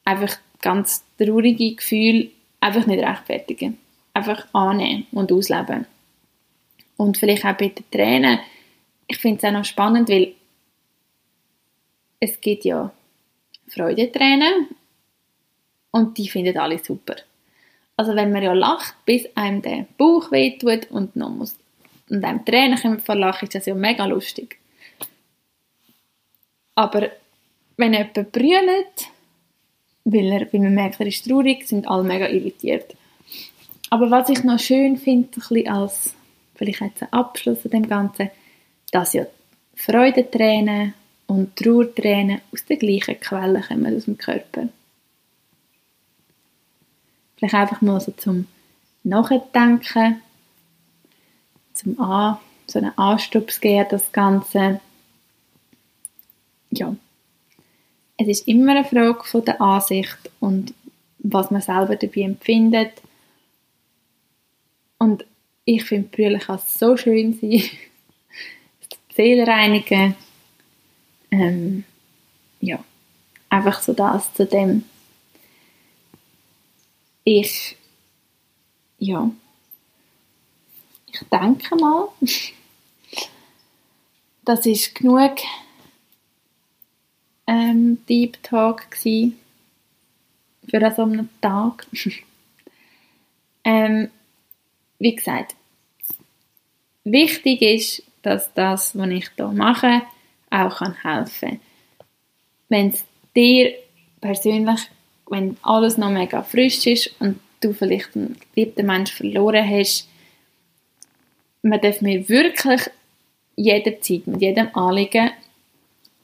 einfach 0.05 0.37
ganz 0.61 1.03
traurige 1.17 1.75
Gefühle 1.75 2.29
einfach 2.59 2.85
nicht 2.85 3.03
rechtfertigen. 3.03 3.77
Einfach 4.13 4.47
annehmen 4.53 5.07
und 5.11 5.31
ausleben. 5.31 5.85
Und 6.97 7.17
vielleicht 7.17 7.45
auch 7.45 7.57
bei 7.57 7.69
den 7.69 7.89
Tränen. 7.91 8.39
Ich 9.07 9.17
finde 9.17 9.37
es 9.37 9.43
auch 9.43 9.51
noch 9.51 9.65
spannend, 9.65 10.09
weil 10.09 10.33
es 12.19 12.39
gibt 12.41 12.65
ja 12.65 12.91
Freudetränen 13.67 14.67
und 15.91 16.17
die 16.17 16.27
finden 16.27 16.57
alle 16.57 16.79
super. 16.79 17.15
Also 17.95 18.15
wenn 18.15 18.31
man 18.31 18.43
ja 18.43 18.53
lacht, 18.53 18.95
bis 19.05 19.25
einem 19.35 19.61
der 19.61 19.85
Bauch 19.97 20.31
wehtut 20.31 20.89
und 20.91 21.15
noch 21.15 21.29
muss 21.29 21.55
und 22.09 22.23
einem 22.23 22.45
Tränen 22.45 22.79
kommen 22.79 22.99
vor 22.99 23.15
Lachen, 23.15 23.45
ist 23.45 23.55
das 23.55 23.65
ja 23.65 23.75
mega 23.75 24.05
lustig. 24.05 24.57
Aber 26.75 27.09
wenn 27.77 27.93
jemand 27.93 28.31
brüllt, 28.31 29.09
weil, 30.05 30.31
er, 30.31 30.53
weil 30.53 30.61
man 30.61 30.73
merkt, 30.73 30.99
er 30.99 31.07
ist 31.07 31.25
traurig, 31.25 31.67
sind 31.67 31.87
alle 31.87 32.03
mega 32.03 32.27
irritiert. 32.27 32.95
Aber 33.89 34.11
was 34.11 34.29
ich 34.29 34.43
noch 34.43 34.59
schön 34.59 34.97
finde, 34.97 35.39
ein 35.49 35.67
als 35.67 36.15
vielleicht 36.55 36.81
jetzt 36.81 37.03
ein 37.03 37.13
Abschluss 37.13 37.65
an 37.65 37.71
dem 37.71 37.87
Ganzen, 37.87 38.29
dass 38.91 39.13
ja 39.13 39.25
Freudentränen 39.75 40.93
und 41.27 41.55
Trauertränen 41.55 42.41
aus 42.51 42.65
der 42.65 42.77
gleichen 42.77 43.19
Quelle 43.19 43.61
kommen, 43.61 43.95
aus 43.95 44.05
dem 44.05 44.17
Körper. 44.17 44.69
Vielleicht 47.37 47.55
einfach 47.55 47.81
mal 47.81 47.99
so 47.99 48.11
zum 48.11 48.47
Nachdenken, 49.03 50.21
zum 51.73 51.99
An, 51.99 52.37
so 52.67 52.79
einen 52.79 52.97
Anstups 52.97 53.61
geben, 53.61 53.87
das 53.89 54.11
Ganze 54.11 54.81
ja, 56.71 56.95
es 58.17 58.27
ist 58.27 58.47
immer 58.47 58.71
eine 58.71 58.85
Frage 58.85 59.23
von 59.23 59.45
der 59.45 59.61
Ansicht 59.61 60.17
und 60.39 60.73
was 61.19 61.51
man 61.51 61.61
selber 61.61 61.95
dabei 61.95 62.21
empfindet. 62.21 62.93
Und 64.99 65.25
ich 65.65 65.83
finde, 65.83 66.09
Brüllen 66.09 66.39
kann 66.39 66.59
so 66.59 66.95
schön 66.97 67.33
sein. 67.33 67.49
die 67.51 69.13
Seele 69.15 69.47
reinigen. 69.47 70.15
Ähm, 71.31 71.83
ja, 72.59 72.83
einfach 73.49 73.81
so 73.81 73.93
das 73.93 74.33
zu 74.33 74.45
dem. 74.45 74.83
Ich, 77.23 77.77
ja, 78.97 79.31
ich 81.11 81.19
denke 81.31 81.75
mal, 81.75 82.09
das 84.45 84.65
ist 84.65 84.95
genug 84.95 85.37
ähm, 87.47 88.03
Deep 88.07 88.41
Talk 88.43 88.87
für 88.95 90.93
so 90.95 91.03
einen 91.03 91.29
Tag. 91.41 91.87
ähm, 93.63 94.09
wie 94.99 95.15
gesagt, 95.15 95.55
wichtig 97.03 97.61
ist, 97.61 98.03
dass 98.21 98.53
das, 98.53 98.97
was 98.97 99.09
ich 99.09 99.29
hier 99.35 99.47
mache, 99.47 100.01
auch 100.49 100.81
helfen 100.81 101.49
kann. 101.49 101.59
Wenn 102.67 102.89
es 102.89 103.03
dir 103.35 103.73
persönlich, 104.21 104.81
wenn 105.27 105.57
alles 105.63 105.97
noch 105.97 106.09
mega 106.09 106.43
frisch 106.43 106.85
ist 106.85 107.15
und 107.19 107.39
du 107.61 107.73
vielleicht 107.73 108.15
einen 108.15 108.37
geliebten 108.53 108.85
Menschen 108.85 109.15
verloren 109.15 109.67
hast, 109.67 110.07
man 111.61 111.81
darf 111.81 112.01
mir 112.01 112.27
wirklich 112.29 112.81
jederzeit 113.55 114.27
mit 114.27 114.41
jedem 114.41 114.69
Anliegen 114.73 115.31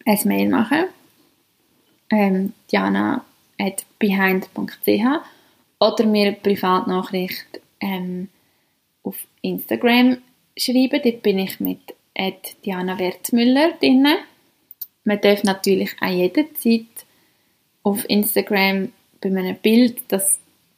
ein 0.05 0.19
Mail 0.23 0.49
machen 0.49 0.85
ähm, 2.09 2.53
diana.behind.ch 2.71 5.05
oder 5.79 6.05
mir 6.05 6.27
eine 6.27 6.37
Privatnachricht 6.37 7.59
ähm, 7.81 8.29
Instagram 9.49 10.17
schreiben. 10.57 11.01
Dort 11.03 11.21
bin 11.21 11.39
ich 11.39 11.59
mit 11.59 11.79
Diana 12.65 12.97
Wertmüller 12.97 13.73
drin. 13.79 14.07
Man 15.03 15.21
darf 15.21 15.43
natürlich 15.43 15.91
auch 16.01 16.09
jederzeit 16.09 16.85
auf 17.83 18.09
Instagram 18.09 18.91
bei 19.21 19.29
einem 19.29 19.55
Bild, 19.57 19.97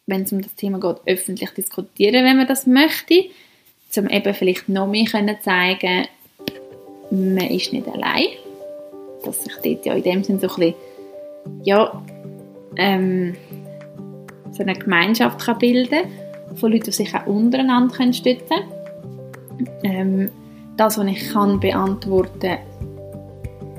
wenn 0.06 0.22
es 0.24 0.32
um 0.32 0.42
das 0.42 0.56
Thema 0.56 0.80
geht, 0.80 1.02
öffentlich 1.06 1.52
diskutieren, 1.52 2.26
wenn 2.26 2.38
man 2.38 2.48
das 2.48 2.66
möchte, 2.66 3.26
um 3.96 4.10
eben 4.10 4.34
vielleicht 4.34 4.70
noch 4.70 4.88
mehr 4.88 5.06
können 5.06 5.38
zeigen 5.42 6.08
man 7.10 7.50
ist 7.50 7.72
nicht 7.72 7.88
allein, 7.88 8.28
dass 9.24 9.44
sich 9.44 9.54
dort 9.64 9.86
ja 9.86 9.94
in 9.94 10.04
dem 10.04 10.24
Sinne 10.24 10.40
so 10.40 10.48
ein 10.48 10.56
bisschen 10.56 10.76
ja, 11.64 12.04
ähm, 12.76 13.36
so 14.52 14.64
eine 14.64 14.74
Gemeinschaft 14.74 15.40
kann 15.40 15.58
bilden 15.58 16.02
von 16.56 16.72
Leuten, 16.72 16.86
die 16.86 16.92
sich 16.92 17.14
auch 17.14 17.28
untereinander 17.28 18.14
stützen 18.14 18.48
können. 18.48 19.70
Ähm, 19.84 20.32
das, 20.78 20.98
was 20.98 21.06
ich 21.08 21.30
kann 21.32 21.60
beantworten 21.60 22.58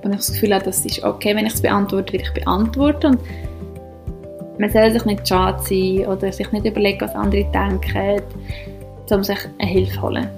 und 0.03 0.11
ich 0.11 0.17
das 0.17 0.33
Gefühl 0.33 0.55
habe, 0.55 0.65
das 0.65 0.85
ist 0.85 1.03
okay, 1.05 1.35
wenn 1.35 1.47
ich 1.47 1.55
es 1.55 1.63
beantworte, 1.63 2.13
will 2.13 2.21
ich 2.21 2.33
beantworten. 2.33 3.17
Und 3.17 3.21
man 4.59 4.71
soll 4.71 4.91
sich 4.91 5.05
nicht 5.05 5.27
schade 5.27 5.63
sein 5.63 6.07
oder 6.07 6.33
sich 6.33 6.51
nicht 6.53 6.67
überlegen, 6.67 7.01
was 7.01 7.15
andere 7.15 7.45
denken, 7.53 8.23
um 9.11 9.25
sich 9.25 9.39
eine 9.59 9.71
Hilfe 9.71 10.03
holen, 10.03 10.29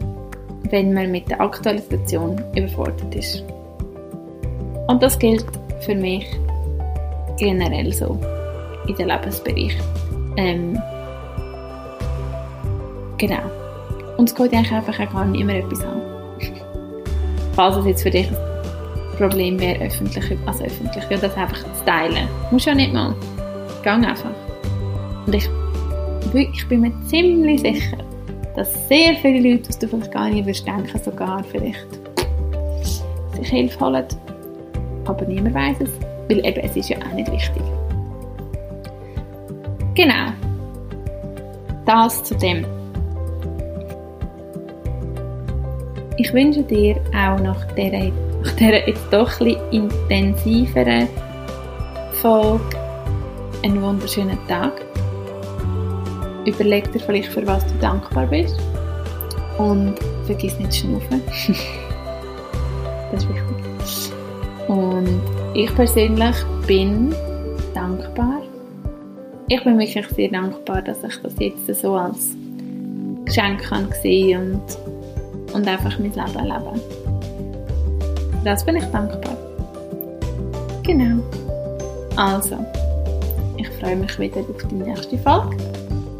wenn 0.70 0.92
man 0.92 1.10
mit 1.10 1.28
der 1.30 1.40
aktuellen 1.40 1.78
Situation 1.78 2.40
überfordert 2.54 3.14
ist. 3.14 3.42
Und 4.88 5.02
das 5.02 5.18
gilt 5.18 5.46
für 5.80 5.94
mich 5.94 6.26
generell 7.38 7.92
so 7.92 8.18
in 8.86 8.94
den 8.96 9.08
Lebensbereich. 9.08 9.76
Ähm, 10.36 10.80
genau. 13.20 13.42
Und 14.16 14.28
es 14.28 14.34
geht 14.34 14.52
eigentlich 14.52 14.72
einfach 14.72 14.98
auch 14.98 15.12
gar 15.12 15.24
nicht 15.26 15.40
immer 15.40 15.54
etwas 15.54 15.84
an. 15.84 16.00
Falls 17.54 17.76
es 17.76 17.86
jetzt 17.86 18.02
für 18.02 18.10
dich 18.10 18.28
ein 18.28 19.16
Problem 19.18 19.60
wäre, 19.60 19.84
öffentlich, 19.84 20.36
also 20.46 20.64
öffentlich, 20.64 21.04
ja, 21.08 21.18
das 21.18 21.36
einfach 21.36 21.62
zu 21.74 21.84
teilen. 21.84 22.26
Musst 22.50 22.66
ja 22.66 22.74
nicht 22.74 22.92
mal. 22.92 23.14
Gang 23.82 24.04
einfach. 24.06 24.30
Und 25.26 25.34
ich 25.34 25.48
ich 26.34 26.68
bin 26.68 26.82
mir 26.82 26.92
ziemlich 27.06 27.60
sicher, 27.60 27.98
dass 28.54 28.88
sehr 28.88 29.14
viele 29.16 29.50
Leute, 29.50 29.68
was 29.68 29.78
du 29.78 29.88
vielleicht 29.88 30.12
gar 30.12 30.28
nicht 30.28 30.46
wirst 30.46 30.66
denken, 30.66 30.98
sogar 31.02 31.42
vielleicht 31.44 31.86
sich 33.32 33.48
Hilfe 33.48 33.80
holen. 33.80 34.04
Aber 35.06 35.24
niemand 35.26 35.54
weiß 35.54 35.76
es, 35.80 35.90
weil 36.28 36.44
eben 36.46 36.60
es 36.60 36.76
ist 36.76 36.88
ja 36.88 36.98
auch 36.98 37.14
nicht 37.14 37.30
wichtig. 37.32 37.62
Genau. 39.94 40.32
Das 41.84 42.22
zu 42.22 42.36
dem. 42.36 42.64
Ich 46.20 46.34
wünsche 46.34 46.62
dir 46.62 46.96
auch 47.16 47.40
nach 47.40 47.64
dieser, 47.72 48.12
nach 48.44 48.52
dieser 48.52 48.86
jetzt 48.86 49.10
doch 49.10 49.40
ein 49.40 49.56
intensiveren 49.70 51.08
Folge 52.20 52.76
einen 53.62 53.80
wunderschönen 53.80 54.36
Tag. 54.46 54.82
Überleg 56.44 56.92
dir 56.92 57.00
vielleicht, 57.00 57.32
für 57.32 57.46
was 57.46 57.66
du 57.66 57.72
dankbar 57.80 58.26
bist. 58.26 58.60
Und 59.56 59.94
vergiss 60.26 60.58
nicht 60.58 60.72
zu 60.74 60.80
schnaufen. 60.80 61.22
das 63.12 63.24
ist 63.24 63.28
wichtig. 63.30 64.12
Und 64.68 65.22
ich 65.54 65.74
persönlich 65.74 66.36
bin 66.66 67.14
dankbar. 67.72 68.42
Ich 69.48 69.64
bin 69.64 69.78
wirklich 69.78 70.06
sehr 70.14 70.28
dankbar, 70.28 70.82
dass 70.82 71.02
ich 71.02 71.16
das 71.22 71.32
jetzt 71.38 71.80
so 71.80 71.94
als 71.94 72.36
Geschenk 73.24 73.62
kann 73.62 73.88
sehen 74.02 74.56
und, 74.56 74.99
und 75.52 75.66
einfach 75.66 75.98
mein 75.98 76.12
Leben 76.12 76.44
leben. 76.44 76.80
Das 78.44 78.64
bin 78.64 78.76
ich 78.76 78.84
dankbar. 78.86 79.36
Genau. 80.82 81.22
Also, 82.16 82.56
ich 83.56 83.68
freue 83.80 83.96
mich 83.96 84.18
wieder 84.18 84.40
auf 84.40 84.68
die 84.70 84.74
nächste 84.74 85.18
Folge. 85.18 85.56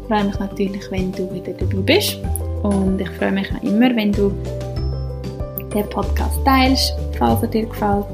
Ich 0.01 0.07
freue 0.07 0.23
mich 0.25 0.39
natürlich, 0.39 0.91
wenn 0.91 1.11
du 1.11 1.31
wieder 1.33 1.53
dabei 1.53 1.81
bist. 1.81 2.17
Und 2.63 3.01
ich 3.01 3.09
freue 3.11 3.31
mich 3.31 3.47
auch 3.51 3.63
immer, 3.63 3.95
wenn 3.95 4.11
du 4.11 4.31
den 5.73 5.89
Podcast 5.89 6.39
teilst, 6.45 6.93
falls 7.17 7.41
er 7.41 7.47
dir 7.47 7.65
gefällt. 7.65 8.05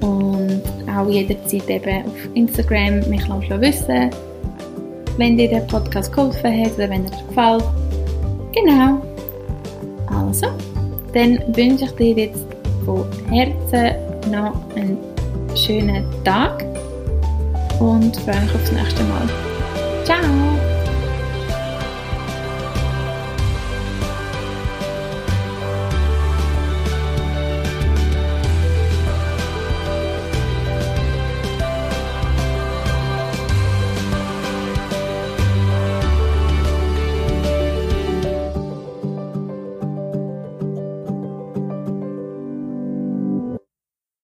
Und 0.00 0.62
auch 0.88 1.08
jederzeit 1.08 1.68
eben 1.68 2.06
auf 2.06 2.34
Instagram 2.34 3.00
mich 3.08 3.28
wissen 3.28 4.10
wenn 5.16 5.36
dir 5.36 5.48
der 5.48 5.60
Podcast 5.60 6.12
geholfen 6.12 6.64
hat 6.64 6.74
oder 6.74 6.90
wenn 6.90 7.04
er 7.04 7.10
dir 7.10 7.26
gefällt. 7.28 7.64
Genau. 8.52 9.03
Dann 11.14 11.38
wünsche 11.56 11.84
ich 11.84 11.92
dir 11.92 12.14
jetzt 12.24 12.44
von 12.84 13.06
Herzen 13.30 13.94
noch 14.30 14.54
einen 14.74 14.98
schönen 15.54 16.04
Tag 16.24 16.64
und 17.78 18.16
freue 18.16 18.40
mich 18.42 18.54
aufs 18.54 18.72
nächste 18.72 19.02
Mal. 19.04 19.28
Ciao! 20.04 20.53